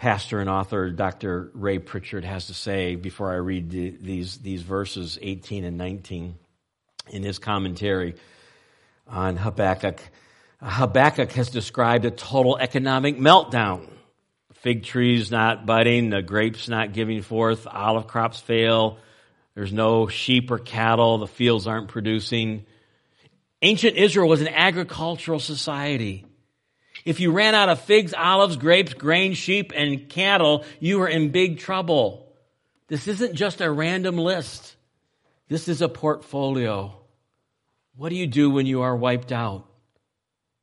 pastor 0.00 0.40
and 0.40 0.48
author 0.48 0.90
Dr. 0.90 1.50
Ray 1.52 1.78
Pritchard 1.78 2.24
has 2.24 2.46
to 2.46 2.54
say 2.54 2.96
before 2.96 3.30
I 3.30 3.36
read 3.36 3.68
the, 3.68 3.90
these, 4.00 4.38
these 4.38 4.62
verses 4.62 5.18
18 5.20 5.62
and 5.62 5.76
19 5.76 6.36
in 7.10 7.22
his 7.22 7.38
commentary 7.38 8.14
on 9.06 9.36
Habakkuk. 9.36 10.00
Habakkuk 10.62 11.32
has 11.32 11.50
described 11.50 12.06
a 12.06 12.10
total 12.10 12.56
economic 12.56 13.18
meltdown. 13.18 13.86
Fig 14.54 14.84
trees 14.84 15.30
not 15.30 15.66
budding, 15.66 16.08
the 16.08 16.22
grapes 16.22 16.66
not 16.66 16.94
giving 16.94 17.20
forth, 17.20 17.66
olive 17.66 18.06
crops 18.06 18.40
fail, 18.40 18.98
there's 19.54 19.72
no 19.72 20.08
sheep 20.08 20.50
or 20.50 20.58
cattle, 20.58 21.18
the 21.18 21.26
fields 21.26 21.66
aren't 21.66 21.88
producing. 21.88 22.64
Ancient 23.60 23.96
Israel 23.96 24.28
was 24.30 24.40
an 24.40 24.48
agricultural 24.48 25.40
society. 25.40 26.24
If 27.04 27.20
you 27.20 27.32
ran 27.32 27.54
out 27.54 27.68
of 27.68 27.80
figs, 27.80 28.14
olives, 28.14 28.56
grapes, 28.56 28.94
grain, 28.94 29.34
sheep, 29.34 29.72
and 29.74 30.08
cattle, 30.08 30.64
you 30.78 30.98
were 30.98 31.08
in 31.08 31.30
big 31.30 31.58
trouble. 31.58 32.32
This 32.88 33.08
isn't 33.08 33.34
just 33.34 33.60
a 33.60 33.70
random 33.70 34.16
list. 34.16 34.76
This 35.48 35.68
is 35.68 35.82
a 35.82 35.88
portfolio. 35.88 36.94
What 37.96 38.10
do 38.10 38.16
you 38.16 38.26
do 38.26 38.50
when 38.50 38.66
you 38.66 38.82
are 38.82 38.96
wiped 38.96 39.32
out? 39.32 39.66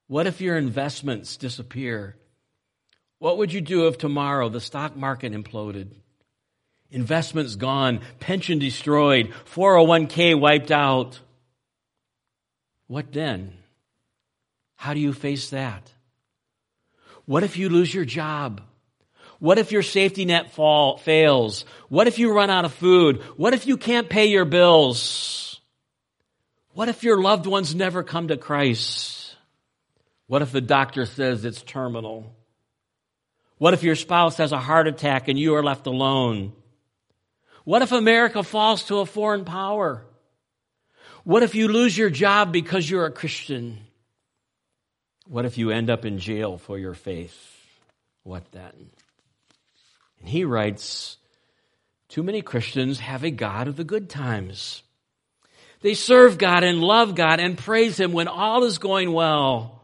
What 0.07 0.27
if 0.27 0.39
your 0.39 0.57
investments 0.57 1.37
disappear? 1.37 2.15
What 3.19 3.37
would 3.39 3.51
you 3.51 3.61
do 3.61 3.87
if 3.87 3.97
tomorrow 3.97 4.49
the 4.49 4.61
stock 4.61 4.95
market 4.95 5.33
imploded? 5.33 5.89
Investments 6.89 7.55
gone, 7.55 8.01
pension 8.19 8.59
destroyed, 8.59 9.33
401k 9.53 10.39
wiped 10.39 10.71
out. 10.71 11.19
What 12.87 13.11
then? 13.11 13.53
How 14.75 14.93
do 14.93 14.99
you 14.99 15.11
face 15.11 15.49
that? 15.49 15.91
What 17.27 17.43
if 17.43 17.57
you 17.57 17.69
lose 17.69 17.93
your 17.93 18.05
job? 18.05 18.61
What 19.39 19.59
if 19.59 19.71
your 19.71 19.83
safety 19.83 20.25
net 20.25 20.53
fall, 20.53 20.97
fails? 20.97 21.65
What 21.89 22.07
if 22.07 22.17
you 22.17 22.33
run 22.33 22.49
out 22.49 22.65
of 22.65 22.73
food? 22.73 23.21
What 23.35 23.53
if 23.53 23.67
you 23.67 23.77
can't 23.77 24.09
pay 24.09 24.27
your 24.27 24.45
bills? 24.45 25.59
What 26.73 26.89
if 26.89 27.03
your 27.03 27.21
loved 27.21 27.45
ones 27.45 27.75
never 27.75 28.01
come 28.01 28.29
to 28.29 28.37
Christ? 28.37 29.35
What 30.27 30.41
if 30.41 30.51
the 30.51 30.61
doctor 30.61 31.05
says 31.05 31.45
it's 31.45 31.61
terminal? 31.61 32.33
What 33.57 33.73
if 33.73 33.83
your 33.83 33.95
spouse 33.95 34.37
has 34.37 34.51
a 34.51 34.59
heart 34.59 34.87
attack 34.87 35.27
and 35.27 35.37
you 35.37 35.55
are 35.55 35.63
left 35.63 35.85
alone? 35.85 36.53
What 37.65 37.81
if 37.81 37.91
America 37.91 38.41
falls 38.43 38.83
to 38.85 38.99
a 38.99 39.05
foreign 39.05 39.43
power? 39.43 40.05
What 41.23 41.43
if 41.43 41.55
you 41.55 41.67
lose 41.67 41.97
your 41.97 42.09
job 42.09 42.53
because 42.53 42.89
you're 42.89 43.05
a 43.05 43.11
Christian? 43.11 43.79
What 45.29 45.45
if 45.45 45.57
you 45.57 45.71
end 45.71 45.89
up 45.89 46.05
in 46.05 46.19
jail 46.19 46.57
for 46.57 46.77
your 46.77 46.93
faith? 46.93 47.35
What 48.23 48.51
then? 48.51 48.91
And 50.19 50.29
he 50.29 50.43
writes, 50.43 51.17
too 52.09 52.23
many 52.23 52.41
Christians 52.41 52.99
have 52.99 53.23
a 53.23 53.31
God 53.31 53.67
of 53.67 53.75
the 53.75 53.83
good 53.83 54.09
times. 54.09 54.81
They 55.81 55.93
serve 55.93 56.37
God 56.37 56.63
and 56.63 56.81
love 56.81 57.15
God 57.15 57.39
and 57.39 57.57
praise 57.57 57.99
Him 57.99 58.13
when 58.13 58.27
all 58.27 58.63
is 58.63 58.77
going 58.77 59.11
well. 59.11 59.83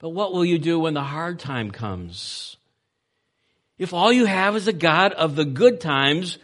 But 0.00 0.10
what 0.10 0.32
will 0.32 0.44
you 0.44 0.58
do 0.58 0.78
when 0.78 0.94
the 0.94 1.02
hard 1.02 1.38
time 1.38 1.70
comes? 1.70 2.56
If 3.78 3.92
all 3.92 4.12
you 4.12 4.24
have 4.24 4.56
is 4.56 4.66
a 4.66 4.72
God 4.72 5.12
of 5.12 5.36
the 5.36 5.44
good 5.44 5.80
times, 5.80 6.38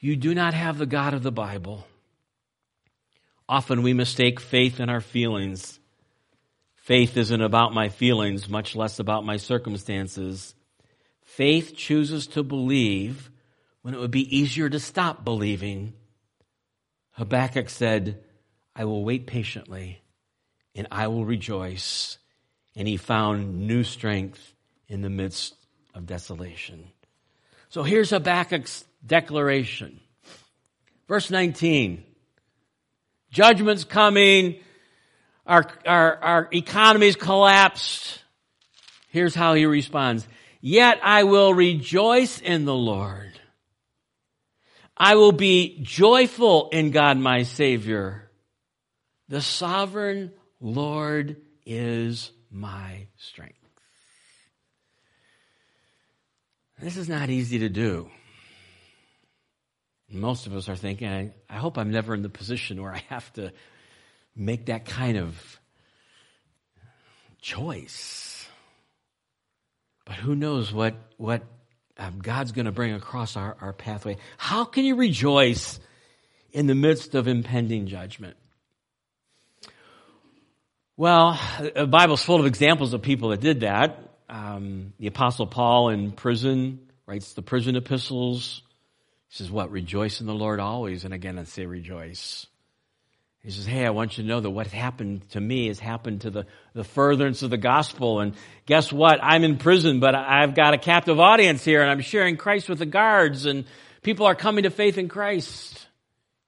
you 0.00 0.16
do 0.16 0.34
not 0.34 0.54
have 0.54 0.78
the 0.78 0.86
God 0.86 1.14
of 1.14 1.22
the 1.22 1.32
Bible. 1.32 1.86
Often 3.48 3.82
we 3.82 3.92
mistake 3.92 4.40
faith 4.40 4.78
in 4.78 4.88
our 4.88 5.00
feelings. 5.00 5.77
Faith 6.88 7.18
isn't 7.18 7.42
about 7.42 7.74
my 7.74 7.90
feelings, 7.90 8.48
much 8.48 8.74
less 8.74 8.98
about 8.98 9.22
my 9.22 9.36
circumstances. 9.36 10.54
Faith 11.22 11.76
chooses 11.76 12.28
to 12.28 12.42
believe 12.42 13.30
when 13.82 13.92
it 13.92 14.00
would 14.00 14.10
be 14.10 14.34
easier 14.34 14.70
to 14.70 14.80
stop 14.80 15.22
believing. 15.22 15.92
Habakkuk 17.10 17.68
said, 17.68 18.24
I 18.74 18.86
will 18.86 19.04
wait 19.04 19.26
patiently 19.26 20.00
and 20.74 20.86
I 20.90 21.08
will 21.08 21.26
rejoice. 21.26 22.16
And 22.74 22.88
he 22.88 22.96
found 22.96 23.66
new 23.66 23.84
strength 23.84 24.54
in 24.88 25.02
the 25.02 25.10
midst 25.10 25.56
of 25.94 26.06
desolation. 26.06 26.88
So 27.68 27.82
here's 27.82 28.08
Habakkuk's 28.08 28.86
declaration. 29.04 30.00
Verse 31.06 31.30
19. 31.30 32.02
Judgment's 33.30 33.84
coming. 33.84 34.60
Our, 35.48 35.66
our, 35.86 36.16
our 36.22 36.48
economy's 36.52 37.16
collapsed. 37.16 38.22
Here's 39.08 39.34
how 39.34 39.54
he 39.54 39.64
responds. 39.64 40.28
Yet 40.60 41.00
I 41.02 41.24
will 41.24 41.54
rejoice 41.54 42.40
in 42.40 42.66
the 42.66 42.74
Lord. 42.74 43.32
I 44.96 45.14
will 45.14 45.32
be 45.32 45.78
joyful 45.82 46.68
in 46.70 46.90
God 46.90 47.16
my 47.16 47.44
Savior. 47.44 48.30
The 49.28 49.40
sovereign 49.40 50.32
Lord 50.60 51.36
is 51.64 52.30
my 52.50 53.06
strength. 53.16 53.54
This 56.80 56.96
is 56.96 57.08
not 57.08 57.30
easy 57.30 57.60
to 57.60 57.68
do. 57.68 58.10
Most 60.10 60.46
of 60.46 60.54
us 60.54 60.68
are 60.68 60.76
thinking, 60.76 61.08
I, 61.08 61.32
I, 61.50 61.58
hope 61.58 61.76
I'm 61.76 61.90
never 61.90 62.14
in 62.14 62.22
the 62.22 62.28
position 62.28 62.80
where 62.80 62.94
I 62.94 63.02
have 63.08 63.30
to 63.34 63.52
make 64.38 64.66
that 64.66 64.84
kind 64.84 65.18
of 65.18 65.60
choice. 67.40 68.46
But 70.04 70.16
who 70.16 70.34
knows 70.34 70.72
what, 70.72 70.94
what 71.16 71.42
um, 71.98 72.20
God's 72.20 72.52
going 72.52 72.66
to 72.66 72.72
bring 72.72 72.94
across 72.94 73.36
our, 73.36 73.56
our 73.60 73.72
pathway. 73.72 74.16
How 74.36 74.64
can 74.64 74.84
you 74.84 74.96
rejoice 74.96 75.80
in 76.52 76.66
the 76.66 76.74
midst 76.74 77.14
of 77.14 77.28
impending 77.28 77.86
judgment? 77.86 78.36
Well, 80.96 81.38
the 81.74 81.86
Bible's 81.86 82.24
full 82.24 82.40
of 82.40 82.46
examples 82.46 82.92
of 82.92 83.02
people 83.02 83.28
that 83.28 83.40
did 83.40 83.60
that. 83.60 84.02
Um, 84.28 84.92
the 84.98 85.06
Apostle 85.06 85.46
Paul 85.46 85.90
in 85.90 86.12
prison 86.12 86.80
writes 87.06 87.34
the 87.34 87.42
prison 87.42 87.76
epistles. 87.76 88.62
He 89.28 89.36
says, 89.36 89.50
What? 89.50 89.70
Rejoice 89.70 90.20
in 90.20 90.26
the 90.26 90.34
Lord 90.34 90.58
always. 90.58 91.04
And 91.04 91.14
again, 91.14 91.38
I 91.38 91.44
say 91.44 91.66
rejoice. 91.66 92.46
He 93.48 93.54
says, 93.54 93.64
Hey, 93.64 93.86
I 93.86 93.90
want 93.90 94.18
you 94.18 94.24
to 94.24 94.28
know 94.28 94.40
that 94.40 94.50
what 94.50 94.66
happened 94.66 95.26
to 95.30 95.40
me 95.40 95.68
has 95.68 95.78
happened 95.78 96.20
to 96.20 96.30
the, 96.30 96.44
the 96.74 96.84
furtherance 96.84 97.42
of 97.42 97.48
the 97.48 97.56
gospel. 97.56 98.20
And 98.20 98.34
guess 98.66 98.92
what? 98.92 99.20
I'm 99.22 99.42
in 99.42 99.56
prison, 99.56 100.00
but 100.00 100.14
I've 100.14 100.54
got 100.54 100.74
a 100.74 100.78
captive 100.78 101.18
audience 101.18 101.64
here 101.64 101.80
and 101.80 101.90
I'm 101.90 102.02
sharing 102.02 102.36
Christ 102.36 102.68
with 102.68 102.78
the 102.78 102.84
guards 102.84 103.46
and 103.46 103.64
people 104.02 104.26
are 104.26 104.34
coming 104.34 104.64
to 104.64 104.70
faith 104.70 104.98
in 104.98 105.08
Christ. 105.08 105.86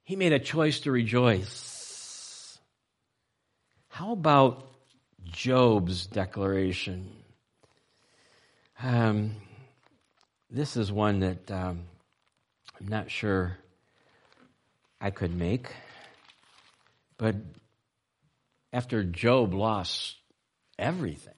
He 0.02 0.14
made 0.14 0.34
a 0.34 0.38
choice 0.38 0.80
to 0.80 0.92
rejoice. 0.92 2.58
How 3.88 4.12
about 4.12 4.68
Job's 5.24 6.06
declaration? 6.06 7.10
Um, 8.82 9.36
this 10.50 10.76
is 10.76 10.92
one 10.92 11.20
that 11.20 11.50
um, 11.50 11.84
I'm 12.78 12.88
not 12.88 13.10
sure 13.10 13.56
I 15.00 15.08
could 15.08 15.34
make. 15.34 15.72
But 17.20 17.36
after 18.72 19.04
Job 19.04 19.52
lost 19.52 20.16
everything, 20.78 21.34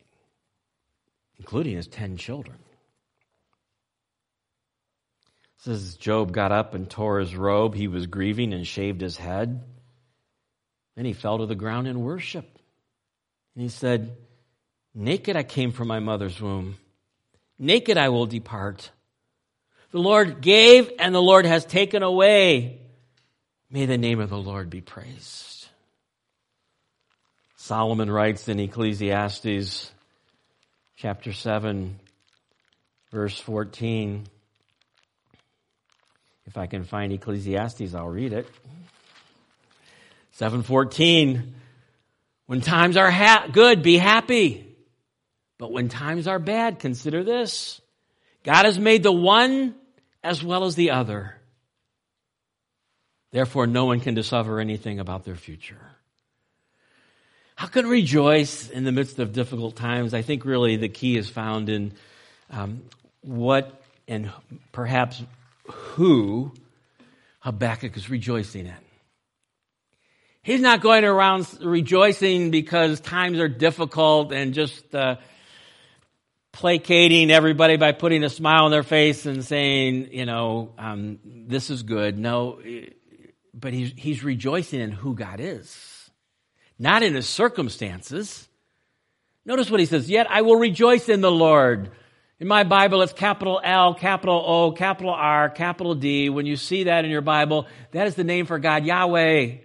including 1.41 1.75
his 1.75 1.89
ten 1.89 2.17
children, 2.17 2.59
says 5.59 5.97
Job 5.97 6.31
got 6.31 6.53
up 6.53 6.75
and 6.75 6.89
tore 6.89 7.19
his 7.19 7.35
robe. 7.35 7.75
He 7.75 7.89
was 7.89 8.07
grieving 8.07 8.53
and 8.53 8.65
shaved 8.65 9.01
his 9.01 9.17
head. 9.17 9.65
Then 10.95 11.05
he 11.05 11.15
fell 11.15 11.39
to 11.39 11.47
the 11.47 11.57
ground 11.57 11.89
in 11.89 12.05
worship. 12.05 12.47
And 13.57 13.63
he 13.65 13.69
said, 13.69 14.17
Naked 14.95 15.35
I 15.35 15.43
came 15.43 15.73
from 15.73 15.89
my 15.89 15.99
mother's 15.99 16.41
womb. 16.41 16.77
Naked 17.59 17.99
I 17.99 18.11
will 18.11 18.27
depart. 18.27 18.89
The 19.91 19.99
Lord 19.99 20.43
gave 20.43 20.93
and 21.01 21.13
the 21.13 21.21
Lord 21.21 21.45
has 21.45 21.67
taken 21.67 22.05
away. 22.05 22.79
May 23.69 23.87
the 23.87 23.99
name 23.99 24.21
of 24.21 24.31
the 24.31 24.39
Lord 24.39 24.71
be 24.71 24.81
praised. 24.81 25.62
Solomon 27.63 28.11
writes 28.11 28.49
in 28.49 28.59
Ecclesiastes 28.59 29.93
chapter 30.97 31.33
7, 31.33 31.97
verse 33.13 33.39
14. 33.39 34.27
If 36.47 36.57
I 36.59 36.67
can 36.67 36.83
find 36.83 37.13
Ecclesiastes, 37.13 37.95
I'll 37.95 38.09
read 38.09 38.33
it. 38.33 38.49
714. 40.33 41.55
When 42.47 42.63
times 42.63 42.97
are 42.97 43.13
ha- 43.13 43.47
good, 43.53 43.85
be 43.85 43.97
happy. 43.97 44.67
But 45.57 45.71
when 45.71 45.89
times 45.89 46.27
are 46.27 46.41
bad, 46.41 46.81
consider 46.81 47.23
this. 47.23 47.81
God 48.43 48.65
has 48.65 48.77
made 48.77 49.05
the 49.05 49.13
one 49.13 49.77
as 50.25 50.43
well 50.43 50.65
as 50.65 50.75
the 50.75 50.91
other. 50.91 51.37
Therefore, 53.31 53.69
no 53.69 53.85
one 53.85 54.01
can 54.01 54.15
discover 54.15 54.59
anything 54.59 54.99
about 54.99 55.25
their 55.25 55.37
future. 55.37 55.92
How 57.63 57.69
can 57.69 57.87
rejoice 57.87 58.69
in 58.69 58.83
the 58.83 58.91
midst 58.91 59.21
of 59.21 59.33
difficult 59.33 59.77
times? 59.77 60.15
I 60.15 60.23
think 60.23 60.45
really 60.45 60.75
the 60.75 60.89
key 60.89 61.17
is 61.17 61.31
found 61.31 61.69
in 61.69 61.93
um, 62.51 62.83
what 63.21 63.81
and 64.09 64.33
perhaps 64.73 65.23
who 65.69 66.51
Habakkuk 67.39 67.97
is 67.97 68.11
rejoicing 68.11 68.67
in. 68.67 68.75
He's 70.43 70.61
not 70.61 70.81
going 70.81 71.05
around 71.05 71.47
rejoicing 71.61 72.51
because 72.51 72.99
times 72.99 73.39
are 73.39 73.47
difficult 73.47 74.33
and 74.33 74.55
just 74.55 74.93
uh, 74.93 75.19
placating 76.51 77.31
everybody 77.31 77.77
by 77.77 77.93
putting 77.93 78.25
a 78.25 78.29
smile 78.29 78.65
on 78.65 78.73
their 78.73 78.83
face 78.83 79.25
and 79.25 79.45
saying, 79.45 80.09
you 80.11 80.27
know, 80.27 80.73
um, 80.79 81.21
this 81.25 81.71
is 81.71 81.85
good. 81.85 82.19
No, 82.19 82.59
but 83.55 83.73
he's, 83.73 83.93
he's 83.97 84.25
rejoicing 84.25 84.81
in 84.81 84.91
who 84.91 85.15
God 85.15 85.39
is, 85.39 85.92
not 86.83 87.05
in 87.05 87.15
his 87.15 87.29
circumstances. 87.29 88.49
Notice 89.45 89.71
what 89.71 89.79
he 89.79 89.87
says, 89.87 90.11
yet 90.11 90.27
I 90.29 90.43
will 90.43 90.57
rejoice 90.57 91.09
in 91.09 91.21
the 91.21 91.31
Lord. 91.31 91.93
In 92.41 92.49
my 92.49 92.65
Bible, 92.65 93.03
it's 93.03 93.13
capital 93.13 93.61
L, 93.63 93.95
capital 93.95 94.43
O, 94.45 94.73
capital 94.73 95.13
R, 95.13 95.49
capital 95.49 95.95
D. 95.95 96.29
When 96.29 96.45
you 96.45 96.57
see 96.57 96.85
that 96.85 97.05
in 97.05 97.11
your 97.13 97.21
Bible, 97.21 97.69
that 97.93 98.09
is 98.09 98.17
the 98.17 98.25
name 98.25 98.47
for 98.47 98.59
God, 98.59 98.85
Yahweh, 98.85 99.59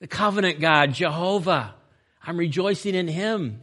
the 0.00 0.06
covenant 0.08 0.58
God, 0.58 0.94
Jehovah. 0.94 1.76
I'm 2.20 2.36
rejoicing 2.36 2.96
in 2.96 3.06
him. 3.06 3.60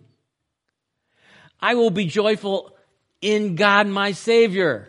I 1.59 1.75
will 1.75 1.91
be 1.91 2.05
joyful 2.05 2.73
in 3.21 3.55
God 3.55 3.87
my 3.87 4.13
Savior. 4.13 4.87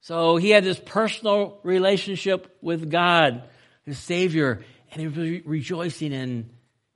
So 0.00 0.36
he 0.36 0.48
had 0.48 0.64
this 0.64 0.80
personal 0.82 1.58
relationship 1.64 2.56
with 2.62 2.90
God, 2.90 3.42
his 3.84 3.98
Savior, 3.98 4.64
and 4.90 5.00
he 5.02 5.06
was 5.06 5.44
rejoicing 5.44 6.12
in 6.12 6.48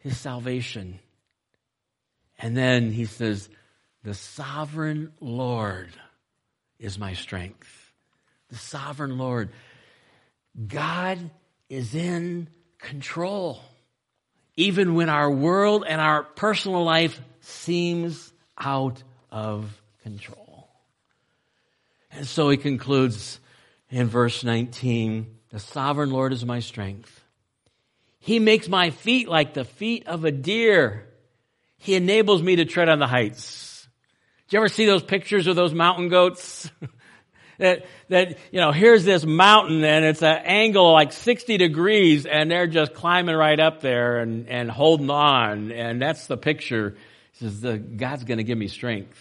his 0.02 0.18
salvation. 0.18 0.98
And 2.38 2.56
then 2.56 2.90
he 2.90 3.04
says, 3.04 3.48
The 4.02 4.14
sovereign 4.14 5.12
Lord 5.20 5.90
is 6.78 6.98
my 6.98 7.14
strength. 7.14 7.92
The 8.50 8.56
sovereign 8.56 9.16
Lord. 9.16 9.50
God 10.66 11.30
is 11.68 11.94
in 11.94 12.48
control. 12.78 13.60
Even 14.56 14.94
when 14.94 15.08
our 15.08 15.30
world 15.30 15.84
and 15.88 16.00
our 16.00 16.24
personal 16.24 16.84
life 16.84 17.18
seems 17.40 18.32
out 18.58 19.02
of 19.30 19.80
control. 20.02 20.68
And 22.10 22.26
so 22.26 22.50
he 22.50 22.58
concludes 22.58 23.40
in 23.88 24.08
verse 24.08 24.44
19, 24.44 25.38
the 25.50 25.58
sovereign 25.58 26.10
Lord 26.10 26.32
is 26.32 26.44
my 26.44 26.60
strength. 26.60 27.21
He 28.22 28.38
makes 28.38 28.68
my 28.68 28.90
feet 28.90 29.28
like 29.28 29.52
the 29.52 29.64
feet 29.64 30.06
of 30.06 30.24
a 30.24 30.30
deer. 30.30 31.08
He 31.78 31.96
enables 31.96 32.40
me 32.40 32.54
to 32.54 32.64
tread 32.64 32.88
on 32.88 33.00
the 33.00 33.06
heights. 33.08 33.88
Did 34.46 34.52
you 34.52 34.58
ever 34.60 34.68
see 34.68 34.86
those 34.86 35.02
pictures 35.02 35.48
of 35.48 35.56
those 35.56 35.74
mountain 35.74 36.08
goats? 36.08 36.70
that, 37.58 37.84
that, 38.10 38.38
you 38.52 38.60
know, 38.60 38.70
here's 38.70 39.04
this 39.04 39.26
mountain 39.26 39.82
and 39.82 40.04
it's 40.04 40.22
an 40.22 40.38
angle 40.44 40.92
like 40.92 41.12
60 41.12 41.56
degrees 41.56 42.24
and 42.24 42.48
they're 42.48 42.68
just 42.68 42.94
climbing 42.94 43.34
right 43.34 43.58
up 43.58 43.80
there 43.80 44.18
and, 44.18 44.48
and 44.48 44.70
holding 44.70 45.10
on. 45.10 45.72
And 45.72 46.00
that's 46.00 46.28
the 46.28 46.36
picture. 46.36 46.96
He 47.32 47.44
says, 47.44 47.60
the, 47.60 47.76
God's 47.76 48.22
going 48.22 48.38
to 48.38 48.44
give 48.44 48.56
me 48.56 48.68
strength 48.68 49.20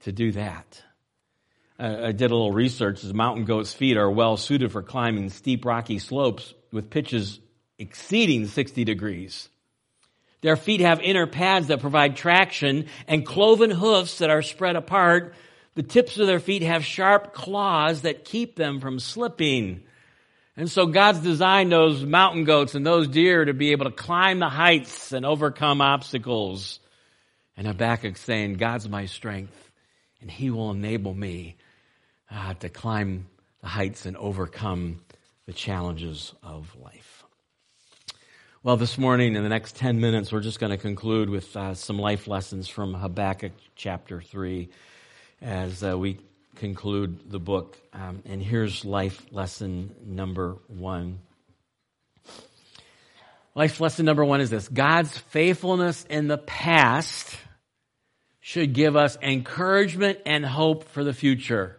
to 0.00 0.12
do 0.12 0.32
that. 0.32 0.82
I 1.78 2.12
did 2.12 2.30
a 2.30 2.34
little 2.34 2.52
research. 2.52 3.02
Mountain 3.04 3.46
goat's 3.46 3.72
feet 3.72 3.96
are 3.96 4.10
well 4.10 4.36
suited 4.36 4.70
for 4.70 4.82
climbing 4.82 5.30
steep 5.30 5.64
rocky 5.64 5.98
slopes 5.98 6.52
with 6.70 6.90
pitches 6.90 7.40
exceeding 7.78 8.46
60 8.46 8.84
degrees. 8.84 9.48
Their 10.42 10.56
feet 10.56 10.80
have 10.80 11.00
inner 11.00 11.26
pads 11.26 11.68
that 11.68 11.80
provide 11.80 12.16
traction 12.16 12.86
and 13.08 13.26
cloven 13.26 13.70
hoofs 13.70 14.18
that 14.18 14.30
are 14.30 14.42
spread 14.42 14.76
apart. 14.76 15.34
The 15.74 15.82
tips 15.82 16.18
of 16.18 16.26
their 16.26 16.40
feet 16.40 16.62
have 16.62 16.84
sharp 16.84 17.32
claws 17.32 18.02
that 18.02 18.24
keep 18.24 18.56
them 18.56 18.80
from 18.80 19.00
slipping. 19.00 19.82
And 20.56 20.70
so 20.70 20.86
God's 20.86 21.20
designed 21.20 21.72
those 21.72 22.04
mountain 22.04 22.44
goats 22.44 22.74
and 22.74 22.86
those 22.86 23.08
deer 23.08 23.44
to 23.44 23.54
be 23.54 23.72
able 23.72 23.86
to 23.86 23.90
climb 23.90 24.38
the 24.38 24.48
heights 24.48 25.12
and 25.12 25.26
overcome 25.26 25.80
obstacles. 25.80 26.80
And 27.56 27.66
Habakkuk 27.66 28.16
saying, 28.16 28.54
God's 28.54 28.88
my 28.88 29.06
strength 29.06 29.66
and 30.20 30.30
he 30.30 30.50
will 30.50 30.70
enable 30.70 31.14
me 31.14 31.56
uh, 32.30 32.54
to 32.54 32.68
climb 32.68 33.28
the 33.60 33.68
heights 33.68 34.06
and 34.06 34.16
overcome 34.16 35.02
the 35.46 35.52
challenges 35.52 36.34
of 36.42 36.74
life. 36.76 37.15
Well, 38.66 38.76
this 38.76 38.98
morning, 38.98 39.36
in 39.36 39.44
the 39.44 39.48
next 39.48 39.76
10 39.76 40.00
minutes, 40.00 40.32
we're 40.32 40.40
just 40.40 40.58
going 40.58 40.72
to 40.72 40.76
conclude 40.76 41.30
with 41.30 41.56
uh, 41.56 41.74
some 41.74 42.00
life 42.00 42.26
lessons 42.26 42.66
from 42.66 42.94
Habakkuk 42.94 43.52
chapter 43.76 44.20
3 44.20 44.68
as 45.40 45.84
uh, 45.84 45.96
we 45.96 46.18
conclude 46.56 47.30
the 47.30 47.38
book. 47.38 47.78
Um, 47.92 48.24
and 48.24 48.42
here's 48.42 48.84
life 48.84 49.24
lesson 49.30 49.94
number 50.04 50.56
one. 50.66 51.20
Life 53.54 53.80
lesson 53.80 54.04
number 54.04 54.24
one 54.24 54.40
is 54.40 54.50
this 54.50 54.66
God's 54.66 55.16
faithfulness 55.16 56.04
in 56.10 56.26
the 56.26 56.38
past 56.38 57.36
should 58.40 58.72
give 58.72 58.96
us 58.96 59.16
encouragement 59.22 60.18
and 60.26 60.44
hope 60.44 60.88
for 60.88 61.04
the 61.04 61.14
future. 61.14 61.75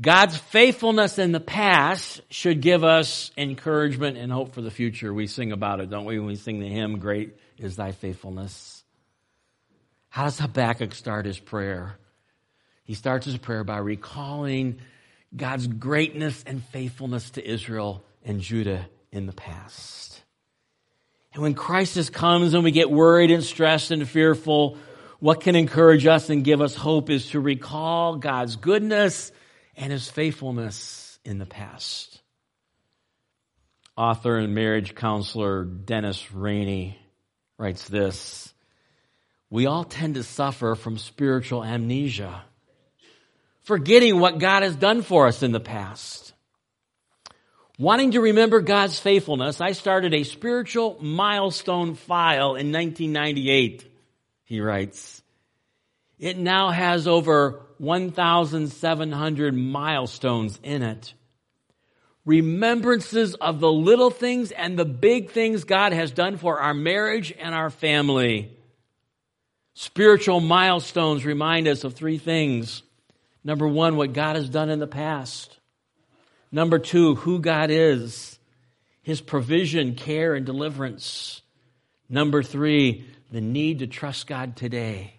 God's 0.00 0.36
faithfulness 0.36 1.18
in 1.18 1.32
the 1.32 1.40
past 1.40 2.20
should 2.30 2.60
give 2.60 2.84
us 2.84 3.32
encouragement 3.36 4.16
and 4.16 4.30
hope 4.30 4.54
for 4.54 4.62
the 4.62 4.70
future. 4.70 5.12
We 5.12 5.26
sing 5.26 5.50
about 5.50 5.80
it, 5.80 5.90
don't 5.90 6.04
we, 6.04 6.18
when 6.18 6.28
we 6.28 6.36
sing 6.36 6.60
the 6.60 6.68
hymn, 6.68 6.98
Great 7.00 7.36
is 7.58 7.74
Thy 7.74 7.90
Faithfulness. 7.90 8.84
How 10.08 10.24
does 10.24 10.38
Habakkuk 10.38 10.94
start 10.94 11.26
his 11.26 11.38
prayer? 11.38 11.98
He 12.84 12.94
starts 12.94 13.26
his 13.26 13.36
prayer 13.36 13.64
by 13.64 13.78
recalling 13.78 14.78
God's 15.36 15.66
greatness 15.66 16.44
and 16.46 16.62
faithfulness 16.62 17.30
to 17.30 17.46
Israel 17.46 18.04
and 18.24 18.40
Judah 18.40 18.86
in 19.10 19.26
the 19.26 19.32
past. 19.32 20.22
And 21.34 21.42
when 21.42 21.54
crisis 21.54 22.08
comes 22.08 22.54
and 22.54 22.62
we 22.62 22.70
get 22.70 22.90
worried 22.90 23.30
and 23.30 23.42
stressed 23.42 23.90
and 23.90 24.08
fearful, 24.08 24.78
what 25.18 25.40
can 25.40 25.56
encourage 25.56 26.06
us 26.06 26.30
and 26.30 26.44
give 26.44 26.60
us 26.60 26.76
hope 26.76 27.10
is 27.10 27.30
to 27.30 27.40
recall 27.40 28.16
God's 28.16 28.56
goodness 28.56 29.32
and 29.78 29.92
his 29.92 30.10
faithfulness 30.10 31.18
in 31.24 31.38
the 31.38 31.46
past. 31.46 32.20
Author 33.96 34.36
and 34.36 34.54
marriage 34.54 34.94
counselor 34.94 35.64
Dennis 35.64 36.32
Rainey 36.32 36.98
writes 37.56 37.88
this 37.88 38.52
We 39.48 39.66
all 39.66 39.84
tend 39.84 40.16
to 40.16 40.24
suffer 40.24 40.74
from 40.74 40.98
spiritual 40.98 41.64
amnesia, 41.64 42.42
forgetting 43.62 44.18
what 44.18 44.38
God 44.38 44.64
has 44.64 44.76
done 44.76 45.02
for 45.02 45.26
us 45.28 45.42
in 45.42 45.52
the 45.52 45.60
past. 45.60 46.34
Wanting 47.78 48.10
to 48.12 48.20
remember 48.20 48.60
God's 48.60 48.98
faithfulness, 48.98 49.60
I 49.60 49.70
started 49.70 50.12
a 50.12 50.24
spiritual 50.24 50.98
milestone 51.00 51.94
file 51.94 52.56
in 52.56 52.72
1998, 52.72 53.84
he 54.42 54.60
writes. 54.60 55.22
It 56.18 56.36
now 56.36 56.70
has 56.70 57.06
over 57.06 57.62
1,700 57.78 59.54
milestones 59.54 60.58
in 60.62 60.82
it. 60.82 61.14
Remembrances 62.24 63.34
of 63.36 63.60
the 63.60 63.70
little 63.72 64.10
things 64.10 64.50
and 64.50 64.78
the 64.78 64.84
big 64.84 65.30
things 65.30 65.64
God 65.64 65.92
has 65.92 66.10
done 66.10 66.36
for 66.36 66.60
our 66.60 66.74
marriage 66.74 67.32
and 67.38 67.54
our 67.54 67.70
family. 67.70 68.54
Spiritual 69.74 70.40
milestones 70.40 71.24
remind 71.24 71.68
us 71.68 71.84
of 71.84 71.94
three 71.94 72.18
things. 72.18 72.82
Number 73.44 73.66
one, 73.66 73.96
what 73.96 74.12
God 74.12 74.36
has 74.36 74.50
done 74.50 74.68
in 74.68 74.80
the 74.80 74.88
past. 74.88 75.56
Number 76.50 76.78
two, 76.78 77.14
who 77.14 77.38
God 77.38 77.70
is, 77.70 78.38
His 79.02 79.20
provision, 79.20 79.94
care, 79.94 80.34
and 80.34 80.44
deliverance. 80.44 81.42
Number 82.08 82.42
three, 82.42 83.06
the 83.30 83.40
need 83.40 83.78
to 83.78 83.86
trust 83.86 84.26
God 84.26 84.56
today 84.56 85.17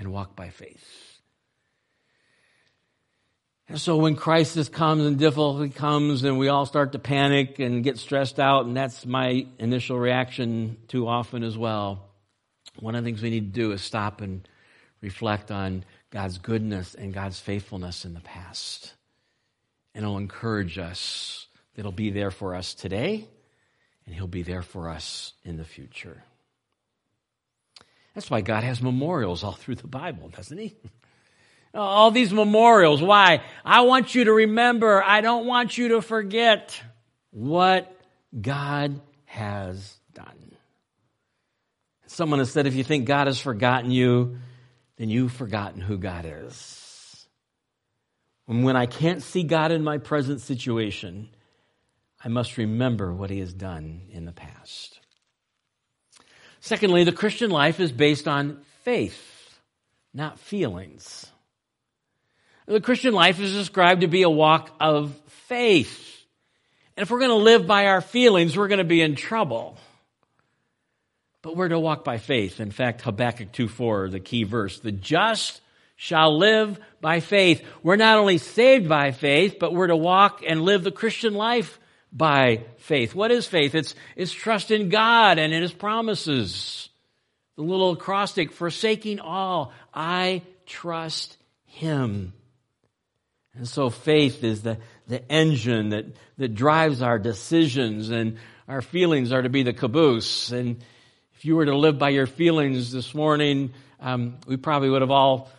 and 0.00 0.10
walk 0.10 0.34
by 0.34 0.48
faith. 0.48 1.20
And 3.68 3.80
so 3.80 3.98
when 3.98 4.16
crisis 4.16 4.68
comes 4.68 5.06
and 5.06 5.16
difficulty 5.16 5.68
comes 5.68 6.24
and 6.24 6.38
we 6.38 6.48
all 6.48 6.66
start 6.66 6.92
to 6.92 6.98
panic 6.98 7.60
and 7.60 7.84
get 7.84 7.98
stressed 7.98 8.40
out, 8.40 8.66
and 8.66 8.76
that's 8.76 9.06
my 9.06 9.46
initial 9.60 9.96
reaction 9.96 10.78
too 10.88 11.06
often 11.06 11.44
as 11.44 11.56
well, 11.56 12.08
one 12.80 12.96
of 12.96 13.04
the 13.04 13.08
things 13.08 13.22
we 13.22 13.30
need 13.30 13.54
to 13.54 13.60
do 13.60 13.70
is 13.70 13.82
stop 13.82 14.22
and 14.22 14.48
reflect 15.00 15.52
on 15.52 15.84
God's 16.10 16.38
goodness 16.38 16.94
and 16.94 17.14
God's 17.14 17.38
faithfulness 17.38 18.04
in 18.04 18.14
the 18.14 18.20
past. 18.20 18.94
And 19.94 20.02
it'll 20.02 20.18
encourage 20.18 20.78
us 20.78 21.46
that 21.74 21.82
He'll 21.82 21.92
be 21.92 22.10
there 22.10 22.32
for 22.32 22.56
us 22.56 22.74
today 22.74 23.28
and 24.04 24.14
He'll 24.14 24.26
be 24.26 24.42
there 24.42 24.62
for 24.62 24.88
us 24.88 25.34
in 25.44 25.58
the 25.58 25.64
future. 25.64 26.24
That's 28.14 28.30
why 28.30 28.40
God 28.40 28.64
has 28.64 28.82
memorials 28.82 29.44
all 29.44 29.52
through 29.52 29.76
the 29.76 29.86
Bible, 29.86 30.28
doesn't 30.28 30.58
He? 30.58 30.76
All 31.72 32.10
these 32.10 32.32
memorials. 32.32 33.00
Why? 33.00 33.42
I 33.64 33.82
want 33.82 34.12
you 34.16 34.24
to 34.24 34.32
remember. 34.32 35.00
I 35.04 35.20
don't 35.20 35.46
want 35.46 35.78
you 35.78 35.90
to 35.90 36.02
forget 36.02 36.82
what 37.30 37.96
God 38.38 39.00
has 39.26 39.96
done. 40.12 40.56
Someone 42.08 42.40
has 42.40 42.50
said 42.50 42.66
if 42.66 42.74
you 42.74 42.82
think 42.82 43.06
God 43.06 43.28
has 43.28 43.38
forgotten 43.38 43.92
you, 43.92 44.38
then 44.96 45.10
you've 45.10 45.32
forgotten 45.32 45.80
who 45.80 45.96
God 45.96 46.26
is. 46.26 47.26
And 48.48 48.64
when 48.64 48.74
I 48.74 48.86
can't 48.86 49.22
see 49.22 49.44
God 49.44 49.70
in 49.70 49.84
my 49.84 49.98
present 49.98 50.40
situation, 50.40 51.28
I 52.22 52.28
must 52.28 52.58
remember 52.58 53.14
what 53.14 53.30
He 53.30 53.38
has 53.38 53.54
done 53.54 54.02
in 54.10 54.24
the 54.24 54.32
past. 54.32 54.99
Secondly, 56.60 57.04
the 57.04 57.12
Christian 57.12 57.50
life 57.50 57.80
is 57.80 57.90
based 57.90 58.28
on 58.28 58.60
faith, 58.84 59.58
not 60.12 60.38
feelings. 60.38 61.26
The 62.66 62.80
Christian 62.80 63.14
life 63.14 63.40
is 63.40 63.52
described 63.52 64.02
to 64.02 64.06
be 64.06 64.22
a 64.22 64.30
walk 64.30 64.70
of 64.78 65.14
faith. 65.48 66.06
And 66.96 67.02
if 67.02 67.10
we're 67.10 67.18
going 67.18 67.30
to 67.30 67.36
live 67.36 67.66
by 67.66 67.86
our 67.86 68.00
feelings, 68.00 68.56
we're 68.56 68.68
going 68.68 68.78
to 68.78 68.84
be 68.84 69.00
in 69.00 69.16
trouble. 69.16 69.78
But 71.42 71.56
we're 71.56 71.68
to 71.68 71.80
walk 71.80 72.04
by 72.04 72.18
faith. 72.18 72.60
In 72.60 72.70
fact, 72.70 73.00
Habakkuk 73.00 73.52
2:4, 73.52 74.10
the 74.10 74.20
key 74.20 74.44
verse, 74.44 74.78
the 74.78 74.92
just 74.92 75.62
shall 75.96 76.36
live 76.36 76.78
by 77.00 77.20
faith. 77.20 77.64
We're 77.82 77.96
not 77.96 78.18
only 78.18 78.38
saved 78.38 78.88
by 78.88 79.12
faith, 79.12 79.56
but 79.58 79.72
we're 79.72 79.86
to 79.86 79.96
walk 79.96 80.42
and 80.46 80.62
live 80.62 80.84
the 80.84 80.92
Christian 80.92 81.34
life 81.34 81.80
by 82.12 82.64
faith. 82.78 83.14
What 83.14 83.30
is 83.30 83.46
faith? 83.46 83.74
It's, 83.74 83.94
it's 84.16 84.32
trust 84.32 84.70
in 84.70 84.88
God 84.88 85.38
and 85.38 85.52
in 85.52 85.62
His 85.62 85.72
promises. 85.72 86.88
The 87.56 87.62
little 87.62 87.92
acrostic, 87.92 88.52
forsaking 88.52 89.20
all, 89.20 89.72
I 89.94 90.42
trust 90.66 91.36
Him. 91.66 92.32
And 93.54 93.68
so 93.68 93.90
faith 93.90 94.44
is 94.44 94.62
the, 94.62 94.78
the 95.08 95.30
engine 95.30 95.90
that, 95.90 96.06
that 96.38 96.54
drives 96.54 97.02
our 97.02 97.18
decisions 97.18 98.10
and 98.10 98.38
our 98.68 98.82
feelings 98.82 99.32
are 99.32 99.42
to 99.42 99.48
be 99.48 99.64
the 99.64 99.72
caboose. 99.72 100.52
And 100.52 100.82
if 101.34 101.44
you 101.44 101.56
were 101.56 101.66
to 101.66 101.76
live 101.76 101.98
by 101.98 102.10
your 102.10 102.26
feelings 102.26 102.92
this 102.92 103.14
morning, 103.14 103.72
um, 103.98 104.38
we 104.46 104.56
probably 104.56 104.88
would 104.88 105.02
have 105.02 105.10
all 105.10 105.50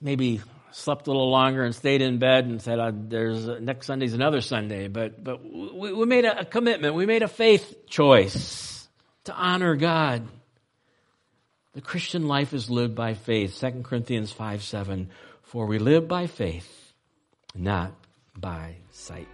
maybe 0.00 0.40
slept 0.76 1.06
a 1.06 1.10
little 1.10 1.30
longer 1.30 1.64
and 1.64 1.74
stayed 1.74 2.02
in 2.02 2.18
bed 2.18 2.44
and 2.44 2.60
said, 2.60 2.78
uh, 2.78 2.92
"There's 2.94 3.48
uh, 3.48 3.58
next 3.60 3.86
Sunday's 3.86 4.14
another 4.14 4.40
Sunday." 4.40 4.88
But 4.88 5.22
but 5.22 5.42
we, 5.42 5.92
we 5.92 6.06
made 6.06 6.24
a, 6.24 6.40
a 6.40 6.44
commitment. 6.44 6.94
We 6.94 7.06
made 7.06 7.22
a 7.22 7.28
faith 7.28 7.86
choice 7.86 8.86
to 9.24 9.34
honor 9.34 9.74
God. 9.74 10.26
The 11.72 11.80
Christian 11.80 12.28
life 12.28 12.52
is 12.52 12.70
lived 12.70 12.94
by 12.94 13.14
faith. 13.14 13.58
2 13.60 13.82
Corinthians 13.82 14.32
5 14.32 14.62
7. 14.62 15.10
For 15.42 15.66
we 15.66 15.78
live 15.78 16.08
by 16.08 16.26
faith, 16.26 16.92
not 17.54 17.92
by 18.36 18.76
sight. 18.92 19.28